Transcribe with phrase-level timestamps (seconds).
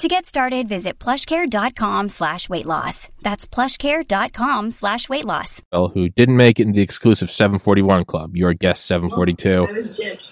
[0.00, 3.10] To get started, visit plushcare.com slash weight loss.
[3.20, 5.60] That's plushcare.com slash weight loss.
[5.70, 8.34] Well, Who didn't make it in the exclusive 741 club.
[8.34, 9.66] Your guest 742.
[9.68, 10.28] I was gypped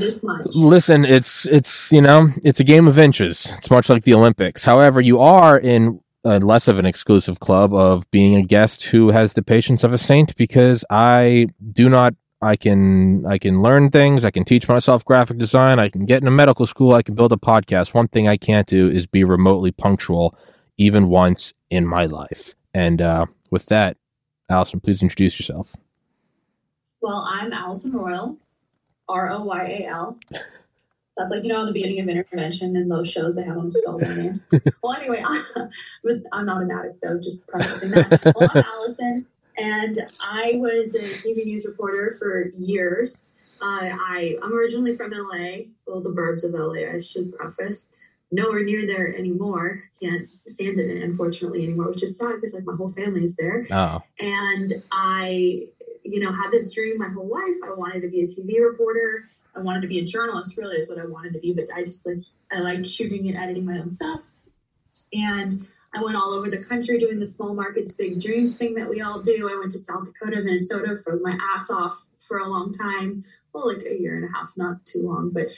[0.00, 0.46] this much.
[0.54, 3.46] Listen, it's it's you know it's a game of inches.
[3.58, 4.64] It's much like the Olympics.
[4.64, 9.10] However, you are in uh, less of an exclusive club of being a guest who
[9.10, 12.14] has the patience of a saint because I do not.
[12.42, 14.24] I can I can learn things.
[14.24, 15.78] I can teach myself graphic design.
[15.78, 16.94] I can get into medical school.
[16.94, 17.92] I can build a podcast.
[17.92, 20.34] One thing I can't do is be remotely punctual,
[20.78, 22.54] even once in my life.
[22.72, 23.98] And uh, with that,
[24.48, 25.76] Allison, please introduce yourself.
[27.02, 28.38] Well, I'm Allison Royal,
[29.08, 30.18] R O Y A L.
[31.16, 33.66] That's like you know in the beginning of intervention in those shows they have them
[33.66, 34.40] the skull their name.
[34.82, 35.22] well, anyway,
[36.32, 37.18] I'm not an addict though.
[37.20, 38.32] Just prefacing that.
[38.34, 39.26] Well, I'm Allison,
[39.60, 43.28] and I was a TV news reporter for years.
[43.60, 46.90] Uh, I I'm originally from LA, well, the burbs of LA.
[46.90, 47.90] I should preface.
[48.32, 49.90] Nowhere near there anymore.
[50.00, 53.66] Can't stand it, unfortunately, anymore, which is sad because like my whole family is there.
[53.72, 55.66] Oh, And I,
[56.04, 57.56] you know, had this dream my whole life.
[57.66, 59.28] I wanted to be a TV reporter.
[59.56, 61.52] I wanted to be a journalist, really, is what I wanted to be.
[61.52, 64.20] But I just like, I liked shooting and editing my own stuff.
[65.12, 68.88] And I went all over the country doing the small markets, big dreams thing that
[68.88, 69.50] we all do.
[69.50, 73.24] I went to South Dakota, Minnesota, froze my ass off for a long time.
[73.52, 75.48] Well, like a year and a half, not too long, but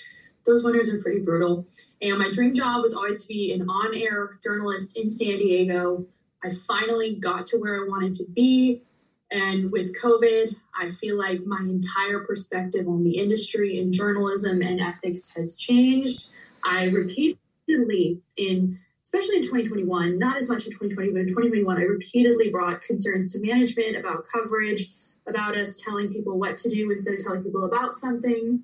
[0.47, 1.67] those winters are pretty brutal.
[2.01, 6.07] And my dream job was always to be an on air journalist in San Diego.
[6.43, 8.83] I finally got to where I wanted to be.
[9.31, 14.81] And with COVID, I feel like my entire perspective on the industry and journalism and
[14.81, 16.29] ethics has changed.
[16.65, 18.79] I repeatedly, in
[19.13, 23.33] especially in 2021, not as much in 2020, but in 2021, I repeatedly brought concerns
[23.33, 24.89] to management about coverage,
[25.27, 28.63] about us telling people what to do instead of telling people about something.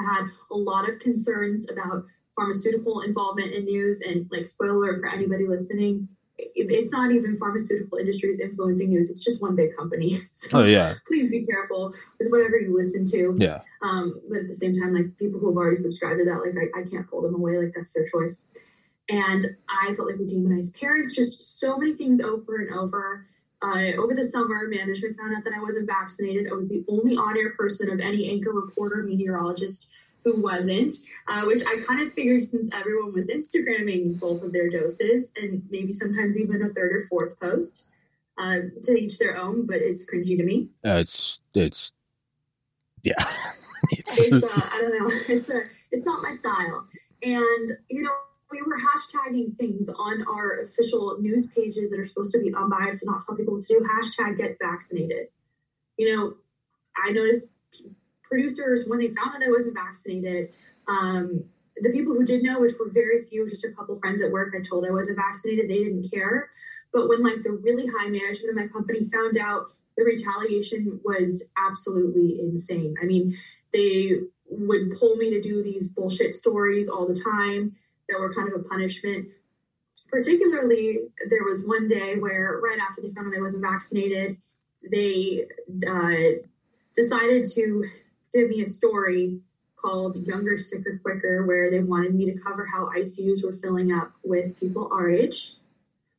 [0.00, 2.04] I had a lot of concerns about
[2.34, 6.08] pharmaceutical involvement in news, and like spoiler for anybody listening,
[6.38, 9.10] it's not even pharmaceutical industries influencing news.
[9.10, 10.18] It's just one big company.
[10.32, 13.36] So oh yeah, please be careful with whatever you listen to.
[13.38, 13.60] yeah.
[13.82, 16.54] Um, but at the same time, like people who have already subscribed to that, like
[16.56, 17.58] I, I can't pull them away.
[17.58, 18.48] Like that's their choice.
[19.08, 23.26] And I felt like we demonized parents, just so many things over and over.
[23.60, 26.50] Uh, over the summer, management found out that I wasn't vaccinated.
[26.50, 29.88] I was the only on-air person of any anchor, reporter, meteorologist
[30.24, 30.92] who wasn't,
[31.28, 35.62] uh, which I kind of figured since everyone was Instagramming both of their doses and
[35.70, 37.88] maybe sometimes even a third or fourth post.
[38.38, 40.70] Uh, to each their own, but it's cringy to me.
[40.84, 41.92] Uh, it's it's
[43.02, 43.12] yeah.
[43.90, 45.14] it's, it's uh, I don't know.
[45.28, 46.86] It's a it's not my style.
[47.22, 48.10] And you know,
[48.52, 53.02] we were hashtagging things on our official news pages that are supposed to be unbiased
[53.02, 53.80] and not tell people what to do.
[53.80, 55.28] Hashtag get vaccinated.
[55.96, 56.34] You know,
[57.02, 57.50] I noticed
[58.22, 60.50] producers when they found that I wasn't vaccinated.
[60.86, 61.44] Um,
[61.76, 64.54] the people who did know, which were very few, just a couple friends at work,
[64.56, 65.70] I told I wasn't vaccinated.
[65.70, 66.50] They didn't care.
[66.92, 71.50] But when like the really high management of my company found out, the retaliation was
[71.56, 72.94] absolutely insane.
[73.02, 73.36] I mean,
[73.72, 77.76] they would pull me to do these bullshit stories all the time
[78.12, 79.28] that were kind of a punishment.
[80.10, 80.98] Particularly,
[81.30, 84.36] there was one day where, right after they found out I wasn't vaccinated,
[84.90, 85.46] they
[85.88, 86.42] uh,
[86.94, 87.88] decided to
[88.34, 89.40] give me a story
[89.76, 94.12] called Younger, Sicker, Quicker, where they wanted me to cover how ICUs were filling up
[94.22, 95.54] with people age.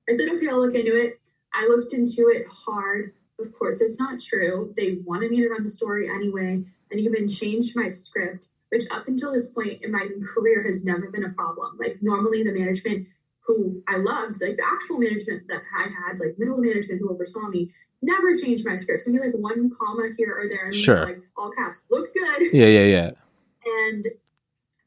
[0.09, 1.19] I said, okay, I'll look into it.
[1.53, 3.13] I looked into it hard.
[3.39, 4.73] Of course, it's not true.
[4.75, 9.07] They wanted me to run the story anyway and even changed my script, which up
[9.07, 11.77] until this point in my career has never been a problem.
[11.79, 13.07] Like, normally, the management
[13.45, 17.49] who I loved, like the actual management that I had, like middle management who oversaw
[17.49, 17.69] me,
[18.01, 19.07] never changed my scripts.
[19.07, 21.05] Maybe like one comma here or there, and Sure.
[21.05, 22.53] like all caps, looks good.
[22.53, 23.11] yeah, yeah, yeah.
[23.65, 24.07] And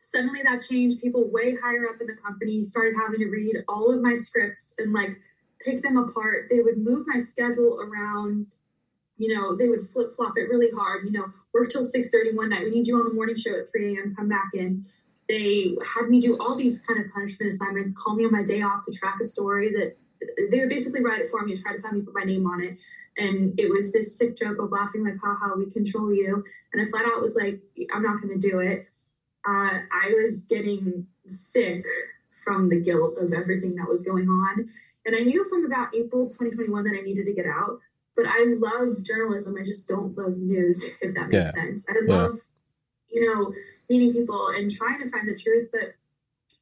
[0.00, 1.00] suddenly that changed.
[1.00, 4.75] People way higher up in the company started having to read all of my scripts
[4.78, 5.20] and like
[5.60, 6.46] pick them apart.
[6.50, 8.46] They would move my schedule around.
[9.18, 11.04] You know, they would flip flop it really hard.
[11.06, 12.64] You know, work till six thirty one night.
[12.64, 14.14] We need you on the morning show at three a.m.
[14.16, 14.86] Come back in.
[15.28, 18.00] They had me do all these kind of punishment assignments.
[18.00, 19.96] Call me on my day off to track a story that
[20.50, 22.46] they would basically write it for me and try to have me put my name
[22.46, 22.78] on it.
[23.18, 26.44] And it was this sick joke of laughing like, haha, we control you.
[26.72, 27.60] And I flat out was like,
[27.92, 28.86] I'm not going to do it.
[29.46, 31.84] Uh, I was getting sick
[32.44, 34.69] from the guilt of everything that was going on.
[35.04, 37.80] And I knew from about April 2021 that I needed to get out.
[38.16, 39.56] But I love journalism.
[39.60, 41.50] I just don't love news, if that makes yeah.
[41.50, 41.86] sense.
[41.88, 42.36] I love,
[43.10, 43.20] yeah.
[43.20, 43.52] you know,
[43.88, 45.94] meeting people and trying to find the truth, but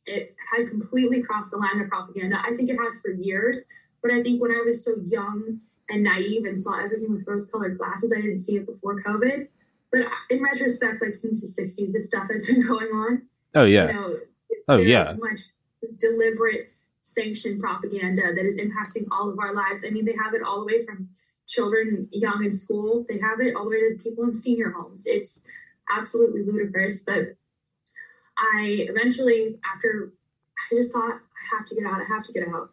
[0.07, 2.39] it had completely crossed the line of propaganda.
[2.43, 3.67] I think it has for years,
[4.03, 7.51] but I think when I was so young and naive and saw everything with rose
[7.51, 9.49] colored glasses, I didn't see it before COVID.
[9.91, 13.23] But in retrospect, like since the 60s, this stuff has been going on.
[13.55, 13.87] Oh, yeah.
[13.87, 14.17] You know,
[14.69, 15.15] oh, yeah.
[15.19, 15.41] Much
[15.99, 16.73] deliberate
[17.03, 19.85] sanctioned propaganda that is impacting all of our lives.
[19.87, 21.11] I mean, they have it all the way from
[21.47, 25.05] children young in school, they have it all the way to people in senior homes.
[25.07, 25.45] It's
[25.95, 27.03] absolutely ludicrous.
[27.05, 27.37] But
[28.39, 30.13] I eventually, after
[30.73, 32.71] I just thought, I have to get out, I have to get out.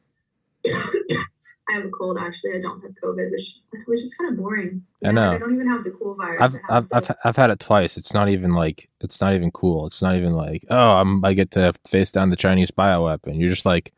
[1.69, 2.55] I have a cold actually.
[2.55, 4.83] I don't have COVID, which which is kind of boring.
[5.03, 5.31] I know.
[5.31, 6.41] I don't even have the cool virus.
[6.41, 7.97] I've I've, I've, I've had it twice.
[7.97, 9.87] It's not even like it's not even cool.
[9.87, 13.39] It's not even like oh I'm I get to face down the Chinese bioweapon.
[13.39, 13.93] You're just like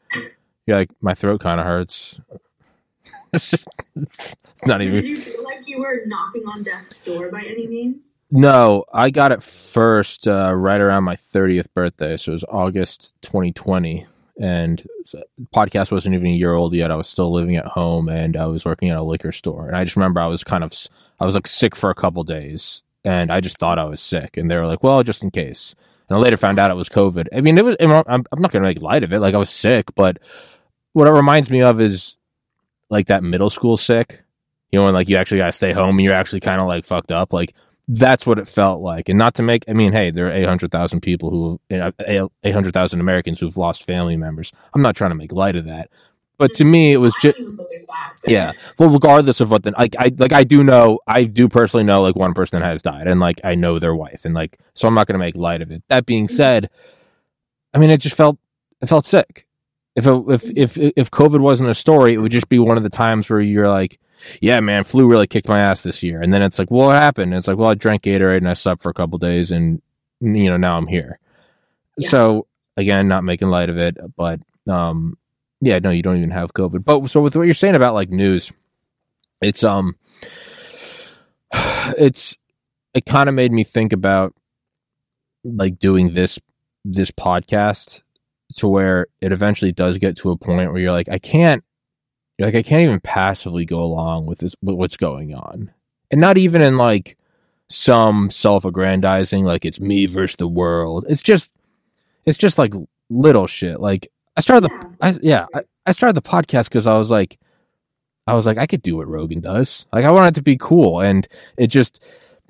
[0.67, 2.19] you're like my throat kind of hurts.
[3.33, 3.67] It's just
[4.65, 4.95] not even.
[4.95, 8.19] Did you feel like you were knocking on death's door by any means?
[8.31, 13.13] No, I got it first uh, right around my 30th birthday, so it was August
[13.21, 14.07] 2020
[14.39, 14.87] and
[15.53, 16.91] podcast wasn't even a year old yet.
[16.91, 19.67] I was still living at home and I was working at a liquor store.
[19.67, 20.73] And I just remember I was kind of,
[21.19, 24.37] I was like sick for a couple days and I just thought I was sick.
[24.37, 25.75] And they were like, well, just in case.
[26.09, 27.27] And I later found out it was COVID.
[27.35, 29.19] I mean, it was, I'm, I'm not going to make light of it.
[29.19, 30.17] Like I was sick, but
[30.93, 32.15] what it reminds me of is
[32.93, 34.23] like that middle school sick,
[34.71, 36.67] you know, when like you actually got to stay home and you're actually kind of
[36.67, 37.33] like fucked up.
[37.33, 37.53] Like
[37.87, 39.09] that's what it felt like.
[39.09, 43.57] And not to make, I mean, hey, there are 800,000 people who, 800,000 Americans who've
[43.57, 44.53] lost family members.
[44.73, 45.89] I'm not trying to make light of that.
[46.37, 47.39] But to me, it was just,
[48.25, 48.53] yeah.
[48.79, 52.01] Well, regardless of what, the, like, I, like, I do know, I do personally know,
[52.01, 54.87] like, one person that has died, and, like, I know their wife, and, like, so
[54.87, 55.83] I'm not going to make light of it.
[55.89, 56.35] That being mm-hmm.
[56.35, 56.71] said,
[57.71, 58.39] I mean, it just felt,
[58.81, 59.45] it felt sick.
[59.95, 62.83] If, it, if, if, if COVID wasn't a story, it would just be one of
[62.83, 63.99] the times where you're like,
[64.41, 66.21] yeah, man, flu really kicked my ass this year.
[66.21, 67.33] And then it's like, well, what happened?
[67.33, 69.81] And it's like, well, I drank Gatorade and I slept for a couple days, and
[70.21, 71.19] you know, now I'm here.
[71.97, 72.09] Yeah.
[72.09, 72.47] So
[72.77, 75.17] again, not making light of it, but um,
[75.61, 76.83] yeah, no, you don't even have COVID.
[76.83, 78.51] But so with what you're saying about like news,
[79.41, 79.95] it's um,
[81.53, 82.37] it's
[82.93, 84.33] it kind of made me think about
[85.43, 86.39] like doing this
[86.85, 88.01] this podcast
[88.57, 91.63] to where it eventually does get to a point where you're like, I can't
[92.39, 95.71] like I can't even passively go along with this with what's going on.
[96.11, 97.17] And not even in like
[97.69, 101.05] some self-aggrandizing like it's me versus the world.
[101.09, 101.51] It's just
[102.25, 102.73] it's just like
[103.09, 103.79] little shit.
[103.79, 107.39] Like I started the I, yeah, I, I started the podcast cuz I was like
[108.25, 109.85] I was like I could do what Rogan does.
[109.93, 111.27] Like I wanted to be cool and
[111.57, 112.03] it just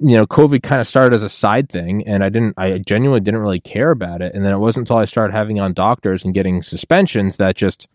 [0.03, 3.21] you know, COVID kind of started as a side thing, and I didn't, I genuinely
[3.21, 4.35] didn't really care about it.
[4.35, 7.87] And then it wasn't until I started having on doctors and getting suspensions that just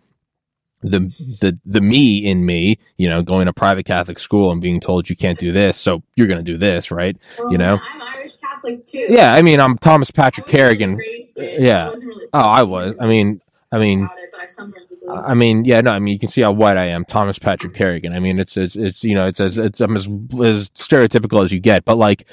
[0.81, 1.01] the
[1.41, 5.11] the the me in me, you know, going to private Catholic school and being told
[5.11, 7.17] you can't do this, so you're going to do this, right?
[7.39, 9.07] Well, you know, I'm Irish Catholic too.
[9.11, 10.95] Yeah, I mean, I'm Thomas Patrick Kerrigan.
[10.95, 11.89] Uh, yeah.
[11.89, 12.95] I really oh, I was.
[13.01, 13.41] I mean,
[13.71, 14.35] I mean, it,
[15.09, 17.39] I, I mean, yeah, no, I mean, you can see how white I am, Thomas
[17.39, 18.15] Patrick Kerrigan.
[18.15, 21.53] I mean, it's it's it's you know, it's as it's I'm as, as stereotypical as
[21.53, 22.25] you get, but like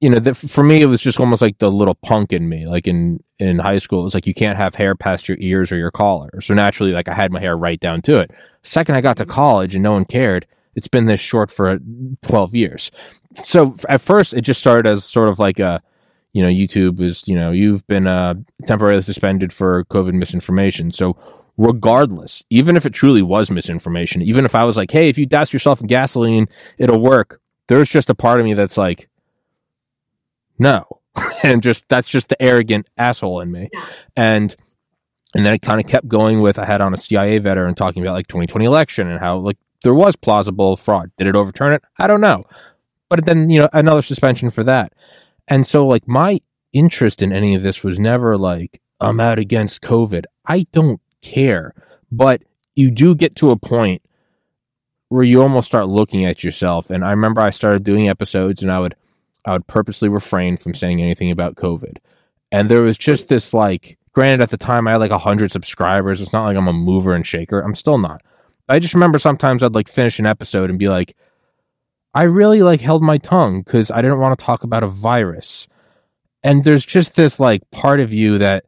[0.00, 2.66] you know, the, for me, it was just almost like the little punk in me.
[2.66, 5.72] Like in in high school, it was like you can't have hair past your ears
[5.72, 6.40] or your collar.
[6.40, 8.30] So naturally, like I had my hair right down to it.
[8.62, 10.46] Second, I got to college and no one cared.
[10.74, 11.78] It's been this short for
[12.22, 12.90] twelve years.
[13.34, 15.82] So at first, it just started as sort of like a,
[16.36, 18.34] you know, YouTube is you know you've been uh,
[18.66, 20.92] temporarily suspended for COVID misinformation.
[20.92, 21.16] So
[21.56, 25.24] regardless, even if it truly was misinformation, even if I was like, hey, if you
[25.24, 27.40] douse yourself in gasoline, it'll work.
[27.68, 29.08] There's just a part of me that's like
[30.58, 30.84] no.
[31.42, 33.70] and just that's just the arrogant asshole in me.
[34.14, 34.54] And
[35.34, 38.02] and then it kind of kept going with I had on a CIA veteran talking
[38.02, 41.10] about like 2020 election and how like there was plausible fraud.
[41.16, 41.82] Did it overturn it?
[41.98, 42.44] I don't know.
[43.08, 44.92] But then, you know, another suspension for that.
[45.48, 46.40] And so like my
[46.72, 50.24] interest in any of this was never like I'm out against COVID.
[50.46, 51.74] I don't care.
[52.10, 52.42] But
[52.74, 54.02] you do get to a point
[55.08, 56.90] where you almost start looking at yourself.
[56.90, 58.94] And I remember I started doing episodes and I would
[59.44, 61.98] I would purposely refrain from saying anything about COVID.
[62.50, 65.52] And there was just this like, granted, at the time I had like a hundred
[65.52, 66.20] subscribers.
[66.20, 67.60] It's not like I'm a mover and shaker.
[67.60, 68.22] I'm still not.
[68.68, 71.16] I just remember sometimes I'd like finish an episode and be like,
[72.16, 75.68] I really like held my tongue because I didn't want to talk about a virus.
[76.42, 78.64] And there's just this like part of you that,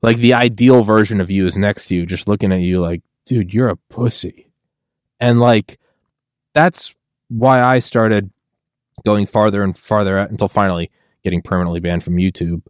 [0.00, 3.02] like, the ideal version of you is next to you, just looking at you like,
[3.26, 4.48] dude, you're a pussy.
[5.18, 5.80] And like,
[6.54, 6.94] that's
[7.28, 8.30] why I started
[9.04, 10.92] going farther and farther out until finally
[11.24, 12.62] getting permanently banned from YouTube.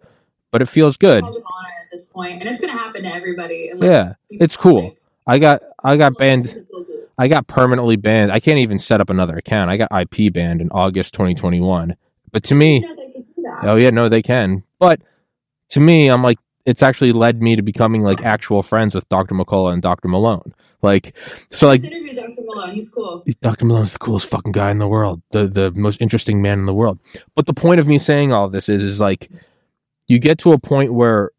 [0.51, 1.23] But it feels good.
[1.23, 1.33] At
[1.91, 3.71] this point, and it's going to happen to everybody.
[3.77, 4.97] Yeah, it's cool.
[5.27, 6.67] I got I got banned.
[7.19, 8.33] I got permanently banned.
[8.33, 9.71] I can't even set up another account.
[9.71, 11.97] I got IP banned in August 2021.
[12.31, 12.87] But to me,
[13.63, 14.63] oh yeah, no, they can.
[14.79, 15.01] But
[15.71, 19.35] to me, I'm like, it's actually led me to becoming like actual friends with Dr.
[19.35, 20.09] McCullough and Dr.
[20.09, 20.55] Malone.
[20.81, 21.17] Like,
[21.51, 22.43] so like, interview Dr.
[22.43, 22.75] Malone.
[22.75, 23.25] He's cool.
[23.41, 23.67] Dr.
[23.67, 26.75] Malone's the coolest fucking guy in the world, the the most interesting man in the
[26.75, 26.99] world.
[27.35, 29.31] But the point of me saying all this is, is like,
[30.09, 31.31] you get to a point where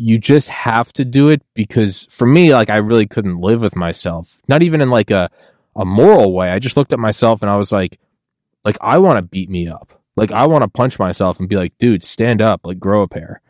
[0.00, 3.76] you just have to do it because for me, like, I really couldn't live with
[3.76, 4.40] myself.
[4.48, 5.30] Not even in like a
[5.76, 6.50] a moral way.
[6.50, 7.98] I just looked at myself and I was like,
[8.64, 9.92] like, I want to beat me up.
[10.16, 13.08] Like, I want to punch myself and be like, dude, stand up, like, grow a
[13.08, 13.40] pair.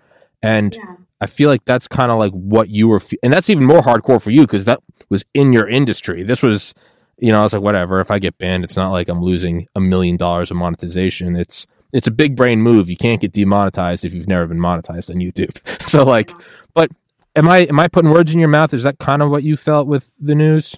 [0.43, 0.97] And Yeah.
[1.21, 3.81] I feel like that's kind of like what you were, fe- and that's even more
[3.83, 6.23] hardcore for you because that was in your industry.
[6.23, 6.73] This was,
[7.19, 8.01] you know, I was like, whatever.
[8.01, 11.37] If I get banned, it's not like I'm losing a million dollars of monetization.
[11.37, 12.89] It's it's a big brain move.
[12.89, 15.59] You can't get demonetized if you've never been monetized on YouTube.
[15.91, 16.31] So like,
[16.73, 16.93] but
[17.35, 18.73] am I am I putting words in your mouth?
[18.73, 20.77] Is that kind of what you felt with the news?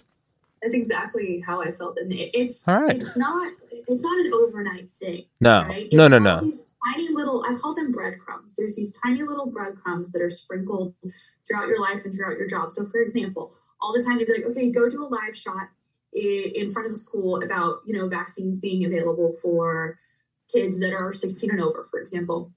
[0.62, 2.96] That's exactly how I felt, and it's All right.
[2.96, 5.24] it's not it's not an overnight thing.
[5.40, 5.88] No, right?
[5.92, 6.40] no, no, no.
[6.40, 8.54] These tiny little, I call them breadcrumbs.
[8.56, 10.94] There's these tiny little breadcrumbs that are sprinkled
[11.46, 12.72] throughout your life and throughout your job.
[12.72, 15.68] So, for example, all the time they'd be like, okay, go do a live shot
[16.12, 19.98] in front of a school about you know vaccines being available for
[20.52, 22.50] kids that are 16 and over, for example.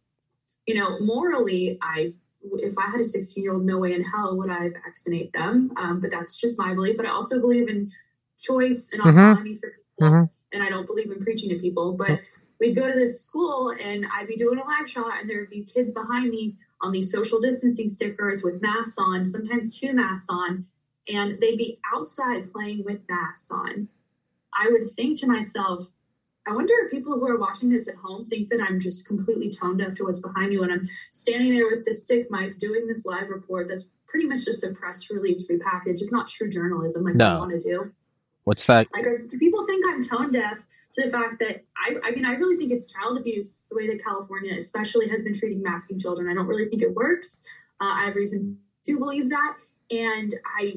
[0.66, 2.14] You know, morally, I
[2.60, 5.72] if I had a 16 year old, no way in hell would I vaccinate them.
[5.78, 6.96] Um, but that's just my belief.
[6.96, 7.92] But I also believe in
[8.40, 9.10] choice and Mhm.
[9.32, 10.30] autonomy for people Mhm.
[10.52, 12.20] and I don't believe in preaching to people, but
[12.60, 15.64] we'd go to this school and I'd be doing a live shot and there'd be
[15.64, 20.68] kids behind me on these social distancing stickers with masks on, sometimes two masks on,
[21.08, 23.90] and they'd be outside playing with masks on.
[24.54, 25.90] I would think to myself,
[26.48, 29.52] I wonder if people who are watching this at home think that I'm just completely
[29.52, 32.88] tone deaf to what's behind me when I'm standing there with this stick mic doing
[32.88, 36.02] this live report that's pretty much just a press release repackaged.
[36.02, 37.36] It's not true journalism like No.
[37.36, 37.92] I want to do.
[38.44, 38.88] What's that?
[38.94, 42.34] Like, do people think I'm tone deaf to the fact that I, I mean, I
[42.34, 46.30] really think it's child abuse the way that California, especially, has been treating masking children.
[46.30, 47.42] I don't really think it works.
[47.82, 49.56] Uh, I have reason to believe that,
[49.92, 50.74] and I,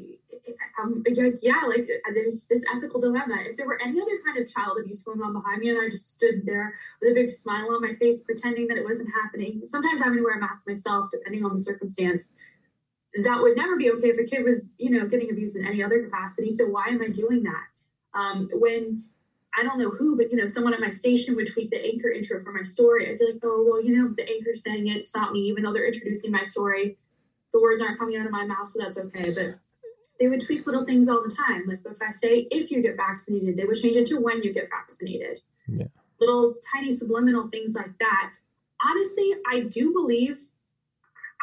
[0.81, 1.03] um,
[1.41, 3.37] yeah, like there's this ethical dilemma.
[3.41, 5.89] If there were any other kind of child abuse going on behind me, and I
[5.89, 9.63] just stood there with a big smile on my face, pretending that it wasn't happening,
[9.65, 12.33] sometimes having to wear a mask myself, depending on the circumstance
[13.25, 15.83] that would never be okay if a kid was, you know, getting abused in any
[15.83, 16.51] other capacity.
[16.51, 18.19] So why am I doing that?
[18.19, 19.05] Um, when
[19.57, 22.11] I don't know who, but you know, someone at my station would tweet the anchor
[22.11, 23.09] intro for my story.
[23.09, 25.63] I'd be like, oh well, you know, the anchor's saying it, it's not me, even
[25.63, 26.97] though they're introducing my story.
[27.59, 29.35] The words aren't coming out of my mouth, so that's okay.
[29.35, 29.59] But
[30.21, 31.65] they would tweak little things all the time.
[31.67, 34.53] Like if I say if you get vaccinated, they would change it to when you
[34.53, 35.41] get vaccinated.
[35.67, 35.87] Yeah.
[36.21, 38.31] Little tiny subliminal things like that.
[38.87, 40.39] Honestly, I do believe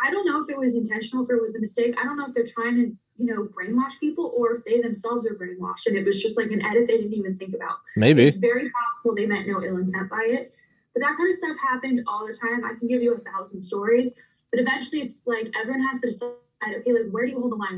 [0.03, 1.95] I don't know if it was intentional, if it was a mistake.
[1.99, 5.25] I don't know if they're trying to, you know, brainwash people or if they themselves
[5.25, 7.75] are brainwashed and it was just like an edit they didn't even think about.
[7.97, 8.23] Maybe.
[8.23, 10.53] It's very possible they meant no ill intent by it.
[10.93, 12.63] But that kind of stuff happened all the time.
[12.63, 14.17] I can give you a thousand stories.
[14.55, 16.31] But eventually it's like everyone has to decide,
[16.63, 17.77] okay, like where do you hold the line?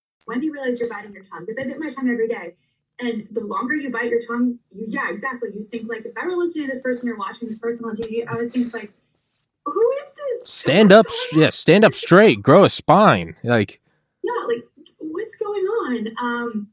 [0.31, 1.41] When do you realize you're biting your tongue?
[1.41, 2.55] Because I bit my tongue every day.
[2.99, 5.49] And the longer you bite your tongue, you, yeah, exactly.
[5.53, 7.97] You think like if I were listening to this person or watching this person on
[7.97, 8.93] TV, I would think like,
[9.65, 10.49] who is this?
[10.49, 11.05] Stand up.
[11.33, 12.41] Yeah, stand up straight.
[12.41, 13.35] Grow a spine.
[13.43, 13.81] Like,
[14.23, 14.63] yeah, like
[14.99, 16.07] what's going on?
[16.17, 16.67] Um,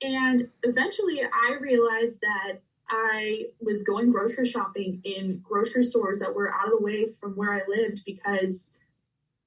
[0.00, 6.54] and eventually I realized that I was going grocery shopping in grocery stores that were
[6.54, 8.72] out of the way from where I lived because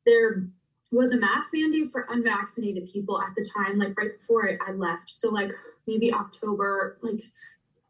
[0.05, 0.49] there
[0.93, 5.09] was a mask mandate for unvaccinated people at the time, like right before I, left.
[5.09, 5.51] So like
[5.87, 7.21] maybe October, like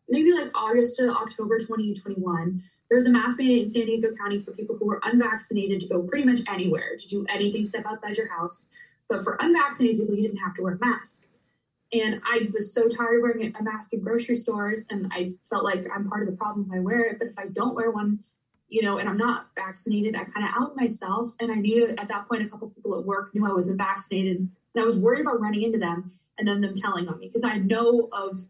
[0.07, 2.63] maybe like August to October 2021.
[2.89, 5.87] There was a mask mandate in San Diego County for people who were unvaccinated to
[5.87, 8.69] go pretty much anywhere, to do anything, step outside your house.
[9.09, 11.27] But for unvaccinated people, you didn't have to wear a mask.
[11.91, 15.63] And I was so tired of wearing a mask in grocery stores, and I felt
[15.63, 17.19] like I'm part of the problem if I wear it.
[17.19, 18.19] But if I don't wear one,
[18.73, 21.29] you know, and I'm not vaccinated, I kind of out myself.
[21.39, 24.37] And I knew at that point, a couple people at work knew I wasn't vaccinated,
[24.37, 27.43] and I was worried about running into them and then them telling on me because
[27.43, 28.45] I know of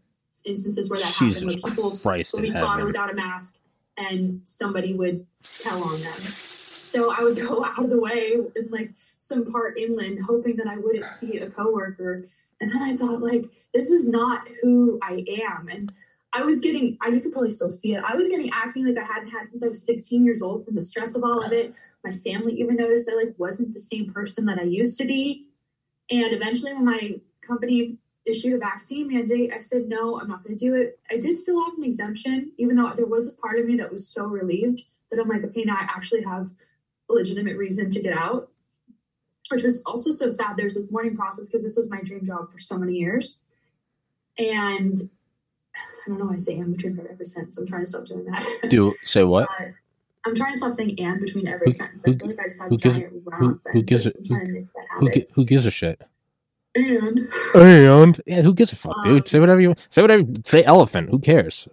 [0.46, 3.58] instances where that Jesus happened, where people Christ would be spotted without a mask,
[3.98, 5.26] and somebody would
[5.62, 6.20] tell on them.
[6.20, 10.66] So I would go out of the way in like some part inland, hoping that
[10.66, 12.28] I wouldn't see a coworker.
[12.62, 15.68] And then I thought, like, this is not who I am.
[15.68, 15.92] And
[16.36, 18.02] I was getting, I, you could probably still see it.
[18.04, 20.74] I was getting acne like I hadn't had since I was 16 years old from
[20.74, 21.74] the stress of all of it.
[22.04, 25.46] My family even noticed I like wasn't the same person that I used to be.
[26.10, 30.58] And eventually, when my company issued a vaccine mandate, I said, no, I'm not going
[30.58, 30.98] to do it.
[31.10, 33.92] I did fill out an exemption, even though there was a part of me that
[33.92, 36.50] was so relieved that I'm like, okay, now I actually have
[37.08, 38.50] a legitimate reason to get out,
[39.50, 40.56] which was also so sad.
[40.56, 43.44] There's this mourning process because this was my dream job for so many years.
[44.36, 45.10] And
[45.76, 47.58] I don't know why I say and between every sentence.
[47.58, 48.44] I'm trying to stop doing that.
[48.68, 49.48] Do say what?
[49.50, 49.64] Uh,
[50.26, 52.04] I'm trying to stop saying and between every Who- sentence.
[52.04, 54.30] who- I feel like I just have who gives- giant who- who gives sentences.
[54.30, 55.14] it- I'm to mix that Who, habit.
[55.28, 56.02] gi- who gives a shit?
[56.76, 57.20] and
[57.54, 59.22] And yeah, who gives a fuck, dude?
[59.22, 60.02] Um, Say whatever you say.
[60.02, 60.24] Whatever.
[60.44, 61.10] Say elephant.
[61.10, 61.68] Who cares?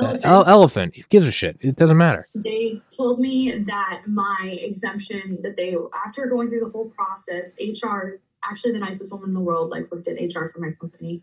[0.00, 0.94] Uh, elephant.
[0.96, 1.56] Who gives a shit?
[1.60, 2.28] It doesn't matter.
[2.34, 5.74] they told me that my exemption that they
[6.06, 9.90] after going through the whole process hr actually the nicest woman in the world like
[9.90, 11.20] worked at hr for my company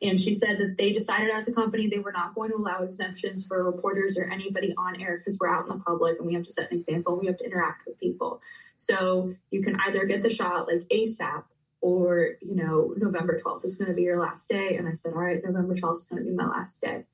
[0.00, 2.82] and she said that they decided as a company they were not going to allow
[2.82, 6.34] exemptions for reporters or anybody on air because we're out in the public and we
[6.34, 8.40] have to set an example we have to interact with people
[8.76, 11.44] so you can either get the shot like asap
[11.80, 15.12] or you know november 12th is going to be your last day and i said
[15.12, 17.04] all right november 12th is going to be my last day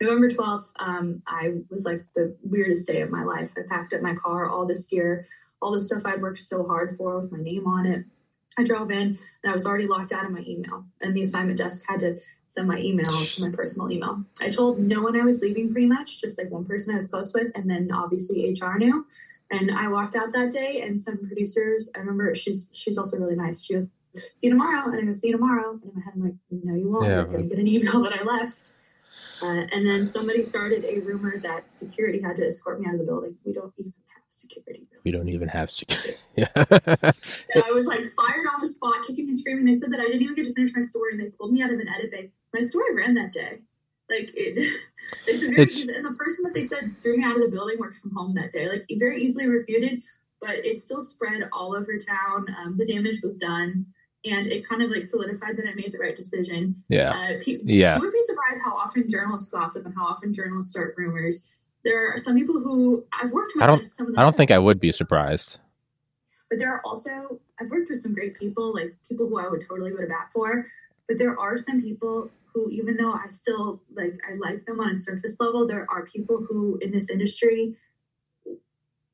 [0.00, 3.52] November 12th, um, I was like the weirdest day of my life.
[3.56, 5.26] I packed up my car, all this gear,
[5.60, 8.04] all the stuff I'd worked so hard for with my name on it.
[8.56, 11.58] I drove in and I was already locked out of my email, and the assignment
[11.58, 14.24] desk had to send my email to my personal email.
[14.40, 17.08] I told no one I was leaving pretty much, just like one person I was
[17.08, 19.06] close with, and then obviously HR knew.
[19.50, 23.36] And I walked out that day, and some producers, I remember she's she's also really
[23.36, 23.62] nice.
[23.62, 26.14] She was "See you tomorrow," and I go, "See you tomorrow." And in my head,
[26.16, 27.04] I'm like, "No, you won't.
[27.04, 28.72] Yeah, You're gonna get an email that I left."
[29.40, 32.98] Uh, and then somebody started a rumor that security had to escort me out of
[32.98, 33.36] the building.
[33.44, 33.92] We don't even
[34.30, 34.86] security.
[35.04, 36.14] We don't even have security.
[36.36, 36.46] Yeah.
[36.56, 39.64] I was like fired on the spot, kicking and screaming.
[39.64, 41.62] They said that I didn't even get to finish my story, and they pulled me
[41.62, 42.30] out of an edit bay.
[42.54, 43.58] My story ran that day.
[44.10, 44.80] Like it,
[45.26, 45.94] it's a very It's- easy.
[45.94, 48.34] And the person that they said threw me out of the building worked from home
[48.34, 48.68] that day.
[48.68, 50.02] Like very easily refuted,
[50.40, 52.46] but it still spread all over town.
[52.58, 53.86] Um, the damage was done,
[54.24, 56.82] and it kind of like solidified that I made the right decision.
[56.88, 57.10] yeah.
[57.10, 57.96] Uh, Yeah.
[57.96, 61.50] you would be surprised how often journalists gossip and how often journalists start rumors.
[61.88, 63.64] There are some people who I've worked with.
[63.64, 65.58] I don't- some of the I don't think I would be surprised.
[66.50, 69.62] but there are also I've worked with some great people, like people who I would
[69.66, 70.66] totally go to bat for.
[71.08, 74.90] But there are some people who, even though I still like I like them on
[74.90, 77.76] a surface level, there are people who in this industry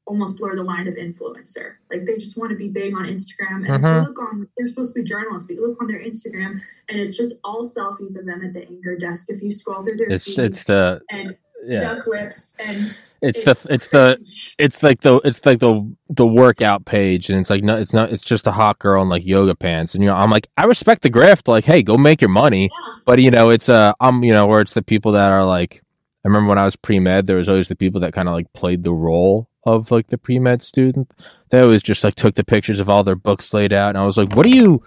[0.07, 1.77] almost blur the line of influencer.
[1.91, 3.67] Like they just want to be big on Instagram.
[3.67, 4.03] And if Mhm.
[4.03, 7.01] you look on they're supposed to be journalists, but you look on their Instagram and
[7.01, 9.31] it's just all selfies of them at the anchor desk.
[9.31, 11.81] If you scroll through their It's feed it's the and yeah.
[11.81, 14.19] duck lips and It's the it's the
[14.59, 18.13] it's like the it's like the the workout page and it's like no it's not
[18.13, 20.67] it's just a hot girl in like yoga pants and you know I'm like I
[20.67, 22.95] respect the grift like hey go make your money yeah.
[23.07, 25.83] but you know it's uh I'm you know where it's the people that are like
[26.25, 28.35] I remember when I was pre med there was always the people that kind of
[28.35, 31.15] like played the role of like the pre med student
[31.49, 34.05] they always just like took the pictures of all their books laid out and I
[34.05, 34.83] was like what do you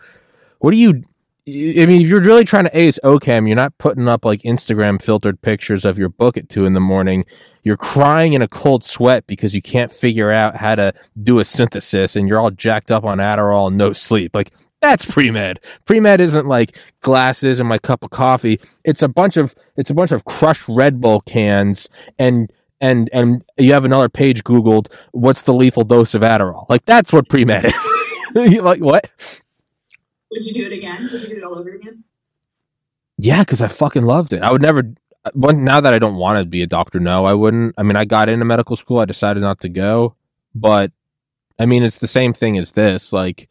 [0.60, 1.04] what do you
[1.48, 5.02] I mean, if you're really trying to ace OChem, you're not putting up like Instagram
[5.02, 7.24] filtered pictures of your book at two in the morning.
[7.64, 11.46] You're crying in a cold sweat because you can't figure out how to do a
[11.46, 14.36] synthesis and you're all jacked up on Adderall and no sleep.
[14.36, 15.62] Like, that's pre med.
[15.86, 18.60] Pre med isn't like glasses and my cup of coffee.
[18.84, 21.88] It's a bunch of, it's a bunch of crushed Red Bull cans
[22.20, 26.66] and, and, and you have another page Googled, what's the lethal dose of Adderall?
[26.68, 27.74] Like, that's what pre med is.
[28.36, 29.10] Like, what?
[30.32, 31.10] Would you do it again?
[31.12, 32.04] Would you do it all over again?
[33.18, 34.42] Yeah, because I fucking loved it.
[34.42, 34.84] I would never.
[35.34, 37.76] One now that I don't want to be a doctor, no, I wouldn't.
[37.78, 39.00] I mean, I got into medical school.
[39.00, 40.16] I decided not to go,
[40.56, 40.92] but
[41.60, 43.12] I mean, it's the same thing as this.
[43.12, 43.50] Like,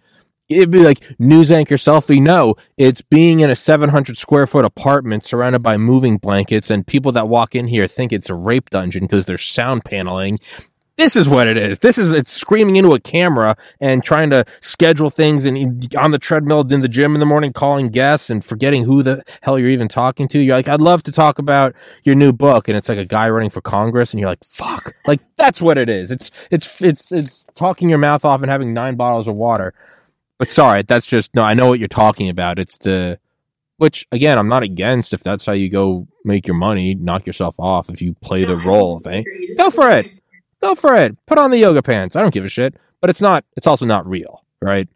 [0.49, 2.23] it'd be like news anchor selfie.
[2.23, 7.12] No, it's being in a 700 square foot apartment surrounded by moving blankets, and people
[7.12, 10.39] that walk in here think it's a rape dungeon because there's sound paneling.
[10.97, 11.81] This is what it is.
[11.81, 16.19] This is it's screaming into a camera and trying to schedule things and on the
[16.19, 19.69] treadmill in the gym in the morning, calling guests and forgetting who the hell you're
[19.69, 20.41] even talking to.
[20.41, 23.29] You're like, I'd love to talk about your new book, and it's like a guy
[23.29, 26.11] running for Congress, and you're like, fuck, like that's what it is.
[26.11, 29.75] It's it's it's it's talking your mouth off and having nine bottles of water.
[30.39, 31.43] But sorry, that's just no.
[31.43, 32.59] I know what you're talking about.
[32.59, 33.19] It's the
[33.79, 37.55] which again, I'm not against if that's how you go make your money, knock yourself
[37.59, 39.23] off if you play the No, I role eh?
[39.59, 40.21] Go for it.
[40.62, 41.16] Go for it.
[41.27, 42.16] Put on the yoga pants.
[42.16, 42.75] I don't give a shit.
[43.01, 43.45] But it's not.
[43.57, 44.88] It's also not real, right?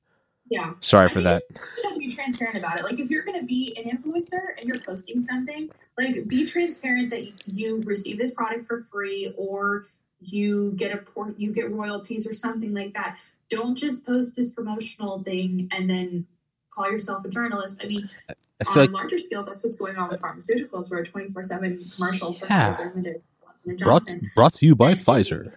[0.50, 0.72] Yeah.
[0.80, 1.42] Sorry I for that.
[1.48, 2.82] You just have to be transparent about it.
[2.82, 7.10] Like if you're going to be an influencer and you're posting something, like be transparent
[7.10, 9.86] that you receive this product for free or
[10.20, 13.18] you get a port, you get royalties or something like that.
[13.48, 16.26] Don't just post this promotional thing and then
[16.74, 17.80] call yourself a journalist.
[17.82, 18.34] I mean, I
[18.66, 20.90] on feel a like larger scale, that's what's going on with pharmaceuticals.
[20.90, 22.72] We're a 24 7 commercial for Yeah.
[22.72, 23.22] Pfizer,
[23.64, 24.30] Johnson and brought Johnson.
[24.34, 25.52] brought to you by And Pfizer.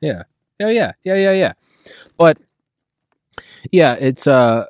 [0.00, 0.22] Yeah.
[0.60, 1.52] Yeah, yeah, yeah, yeah, yeah.
[2.16, 2.38] But
[3.70, 4.66] yeah, it's uh,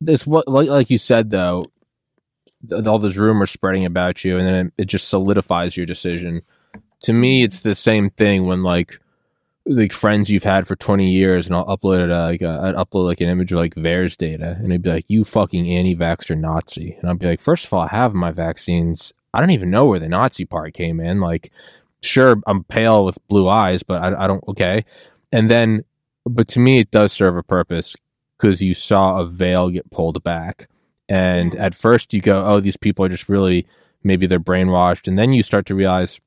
[0.00, 1.64] this what like, like you said though,
[2.68, 6.42] th- all those rumors spreading about you, and then it, it just solidifies your decision.
[7.02, 9.00] To me, it's the same thing when like
[9.66, 12.74] like friends you've had for twenty years, and I'll upload it uh, like uh, I'd
[12.74, 16.38] upload like an image of like VAERS data, and they'd be like, "You fucking anti-vaxxer
[16.38, 19.12] Nazi," and I'd be like, first of all, I have my vaccines.
[19.34, 21.20] I don't even know where the Nazi part came in.
[21.20, 21.50] Like,
[22.02, 24.44] sure, I'm pale with blue eyes, but I, I don't.
[24.48, 24.84] Okay,
[25.32, 25.84] and then
[26.24, 27.96] but to me it does serve a purpose
[28.36, 30.68] because you saw a veil get pulled back.
[31.08, 33.66] And at first you go oh these people are just really
[34.02, 35.08] maybe they're brainwashed.
[35.08, 36.20] And then you start to realize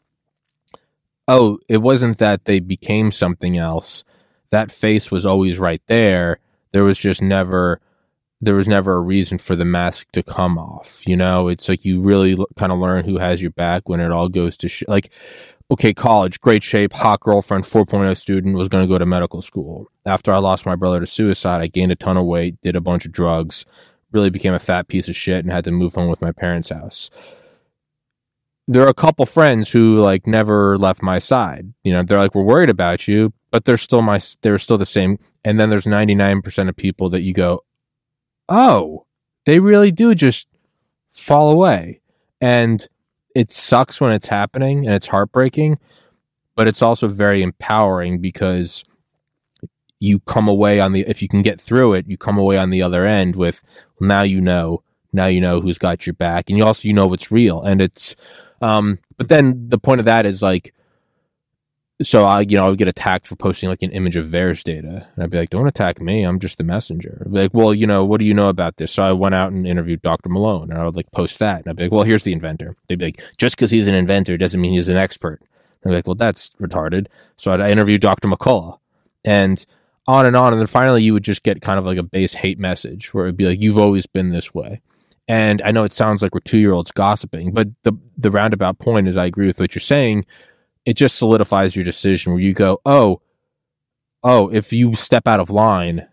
[1.27, 4.03] oh it wasn't that they became something else.
[4.51, 6.39] That face was always right there.
[6.71, 7.79] There was just never
[8.41, 11.47] there was never a reason for the mask to come off you know?
[11.47, 14.57] It's like you really kind of learn who has your back when it all goes
[14.57, 15.11] to sh- like
[15.71, 19.87] okay, college, great shape, hot girlfriend, 4.0 student, was going to go to medical school.
[20.05, 22.81] After I lost my brother to suicide, I gained a ton of weight, did a
[22.81, 23.65] bunch of drugs,
[24.11, 26.69] really became a fat piece of shit, and had to move home with my parents'
[26.69, 27.09] house.
[28.67, 31.71] There are a couple friends who like never left my side.
[31.83, 34.85] You know, they're like, we're worried about you, but they're still my, they're still the
[34.85, 35.19] same.
[35.43, 37.63] And then there's 99% of people that you go,
[38.49, 39.05] oh,
[39.45, 40.47] they really do just
[41.11, 42.01] fall away.
[42.41, 42.87] And
[43.35, 45.77] it sucks when it's happening and it's heartbreaking,
[46.55, 48.83] but it's also very empowering because
[49.99, 52.69] you come away on the if you can get through it, you come away on
[52.69, 53.61] the other end with
[53.99, 54.81] now you know,
[55.13, 56.49] now you know who's got your back.
[56.49, 57.61] And you also you know what's real.
[57.61, 58.15] And it's
[58.61, 60.73] um but then the point of that is like
[62.01, 64.63] so I, you know, I would get attacked for posting like an image of VAERS
[64.63, 66.23] data, and I'd be like, "Don't attack me.
[66.23, 68.91] I'm just the messenger." Like, well, you know, what do you know about this?
[68.91, 70.29] So I went out and interviewed Dr.
[70.29, 72.75] Malone, and I would like post that, and I'd be like, "Well, here's the inventor."
[72.87, 75.89] They'd be like, "Just because he's an inventor doesn't mean he's an expert." And I'd
[75.89, 78.27] be like, "Well, that's retarded." So I'd interview Dr.
[78.27, 78.77] McCullough,
[79.23, 79.65] and
[80.07, 82.33] on and on, and then finally you would just get kind of like a base
[82.33, 84.81] hate message where it'd be like, "You've always been this way."
[85.29, 88.79] And I know it sounds like we're two year olds gossiping, but the the roundabout
[88.79, 90.25] point is I agree with what you're saying
[90.85, 93.21] it just solidifies your decision where you go, oh,
[94.23, 96.07] oh, if you step out of line,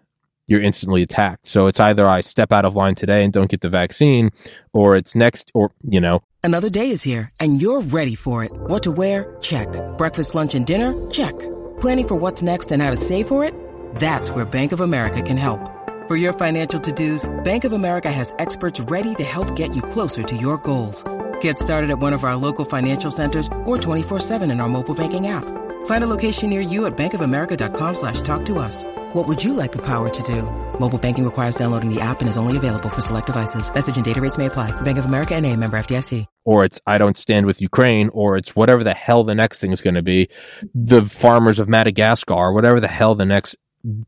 [0.46, 1.46] you're instantly attacked.
[1.46, 4.30] So it's either I step out of line today and don't get the vaccine,
[4.72, 8.50] or it's next, or, you know, Another day is here, and you're ready for it.
[8.52, 9.36] What to wear?
[9.40, 9.68] Check.
[9.96, 10.92] Breakfast, lunch, and dinner?
[11.08, 11.38] Check.
[11.80, 13.54] Planning for what's next and how to save for it?
[13.94, 15.60] That's where Bank of America can help.
[16.08, 20.24] For your financial to-dos, Bank of America has experts ready to help get you closer
[20.24, 21.04] to your goals.
[21.42, 25.28] Get started at one of our local financial centers or 24-7 in our mobile banking
[25.28, 25.44] app.
[25.86, 28.84] Find a location near you at bankofamerica.com slash talk to us.
[29.12, 30.42] What would you like the power to do?
[30.78, 33.72] Mobile banking requires downloading the app and is only available for select devices.
[33.72, 34.70] Message and data rates may apply.
[34.82, 36.26] Bank of America and a member FDIC.
[36.44, 39.72] or it's I don't stand with Ukraine, or it's whatever the hell the next thing
[39.72, 40.28] is going to be,
[40.74, 43.56] the farmers of Madagascar, whatever the hell the next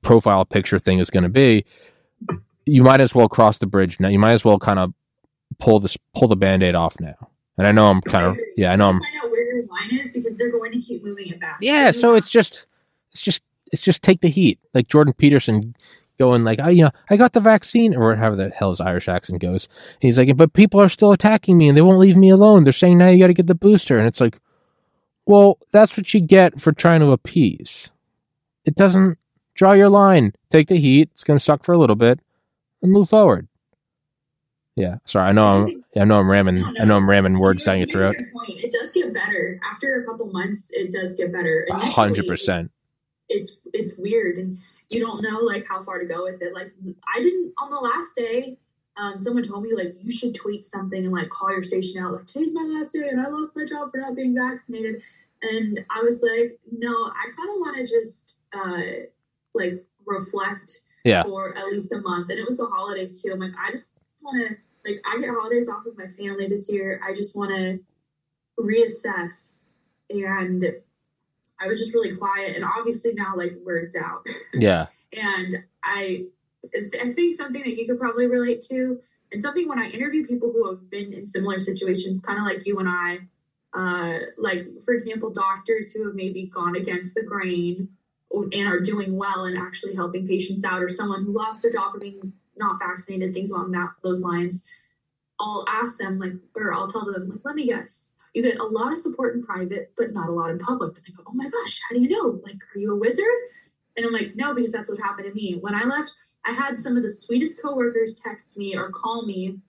[0.03, 1.65] profile picture thing is going to be,
[2.65, 4.09] you might as well cross the bridge now.
[4.09, 4.95] You might as well kind of
[5.59, 7.31] pull this pull the band-aid off now.
[7.57, 9.99] And I know I'm kind of yeah, I know I'm find out where your line
[9.99, 11.59] is because they're going to keep moving it back.
[11.61, 12.67] Yeah, so it's just
[13.13, 14.59] it's just it's just take the heat.
[14.73, 15.75] Like Jordan Peterson
[16.19, 19.09] going like, oh, you know, I got the vaccine or whatever the hell his Irish
[19.09, 19.69] accent goes.
[20.01, 22.65] He's like, but people are still attacking me and they won't leave me alone.
[22.65, 24.41] They're saying now you got to get the booster, and it's like,
[25.27, 27.91] well, that's what you get for trying to appease.
[28.65, 29.19] It doesn't
[29.55, 30.35] draw your line.
[30.51, 31.11] Take the heat.
[31.15, 32.21] It's going to suck for a little bit,
[32.83, 33.49] and move forward.
[34.77, 35.29] Yeah, sorry.
[35.29, 35.85] I know I'm.
[35.97, 36.57] I know I'm ramming.
[36.57, 36.81] No, no.
[36.81, 38.17] I know I'm ramming words down your throat.
[38.19, 38.65] good point.
[38.65, 40.69] It does get better after a couple months.
[40.73, 41.67] It does get better.
[41.71, 42.73] Hundred percent.
[43.29, 44.59] It's it's weird, and
[44.91, 46.53] you don't know like how far to go with it.
[46.55, 46.73] Like
[47.17, 48.59] I didn't on the last day.
[48.97, 52.13] Um, someone told me like you should tweet something and like call your station out
[52.13, 55.03] like today's my last day and I lost my job for not being vaccinated.
[55.43, 59.07] And I was like, no, I kind of want to just uh
[59.53, 61.25] like reflect Yeah.
[61.25, 62.31] for at least a month.
[62.31, 63.33] And it was the holidays too.
[63.33, 63.91] I'm like, I just
[64.23, 67.01] want to like I get holidays off with my family this year.
[67.07, 67.81] I just want to
[68.59, 69.65] reassess.
[70.11, 70.65] And
[71.61, 72.57] I was just really quiet.
[72.57, 74.27] And obviously now like words out.
[74.55, 74.87] Yeah.
[75.13, 76.27] and I
[77.03, 79.01] I think something that you could probably relate to,
[79.33, 82.67] and something when I interview people who have been in similar situations, kind of like
[82.67, 83.19] you and I,
[83.79, 87.89] uh, like for example, doctors who have maybe gone against the grain
[88.33, 92.01] and are doing well and actually helping patients out, or someone who lost their job
[92.01, 94.65] being not vaccinated, things along that those lines.
[95.41, 98.13] I'll ask them like, or I'll tell them like, let me guess.
[98.35, 100.97] You get a lot of support in private, but not a lot in public.
[100.97, 102.41] And they go, "Oh my gosh, how do you know?
[102.45, 103.25] Like, are you a wizard?"
[103.97, 105.57] And I'm like, no, because that's what happened to me.
[105.61, 106.13] When I left,
[106.45, 109.61] I had some of the sweetest coworkers text me or call me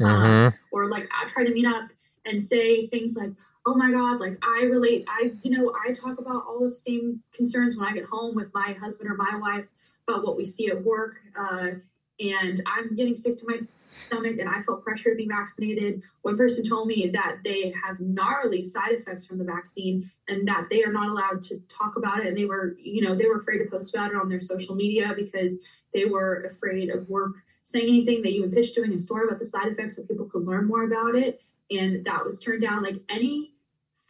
[0.00, 0.54] uh, Mhm.
[0.70, 1.90] or like I try to meet up
[2.24, 3.32] and say things like,
[3.66, 5.04] "Oh my God, like I relate.
[5.08, 8.34] I, you know, I talk about all of the same concerns when I get home
[8.34, 9.66] with my husband or my wife
[10.06, 11.72] about what we see at work." Uh,
[12.20, 13.56] and I'm getting sick to my
[13.88, 16.02] stomach, and I felt pressure to be vaccinated.
[16.22, 20.68] One person told me that they have gnarly side effects from the vaccine, and that
[20.70, 22.26] they are not allowed to talk about it.
[22.26, 24.74] And they were, you know, they were afraid to post about it on their social
[24.74, 25.60] media because
[25.94, 28.22] they were afraid of work saying anything.
[28.22, 30.84] They even pitched doing a story about the side effects so people could learn more
[30.84, 31.40] about it.
[31.70, 32.82] And that was turned down.
[32.82, 33.54] Like any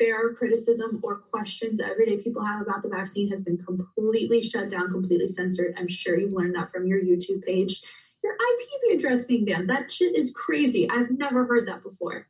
[0.02, 4.68] fair criticism or questions that everyday people have about the vaccine has been completely shut
[4.68, 5.74] down, completely censored.
[5.78, 7.82] I'm sure you've learned that from your YouTube page.
[8.22, 9.68] Your IP address being banned.
[9.68, 10.88] That shit is crazy.
[10.88, 12.26] I've never heard that before.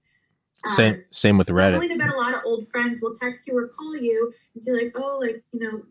[0.77, 1.75] Same um, same with Reddit.
[1.75, 4.73] only bet a lot of old friends will text you or call you and say
[4.73, 5.83] like, oh, like you know,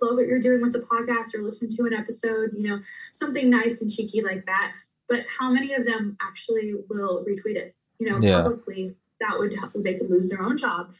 [0.00, 2.80] love what you're doing with the podcast or listen to an episode, you know,
[3.12, 4.72] something nice and cheeky like that.
[5.08, 7.74] But how many of them actually will retweet it?
[7.98, 8.42] You know, Yeah.
[8.42, 8.96] publicly.
[9.20, 10.94] That would help- they could lose their own job.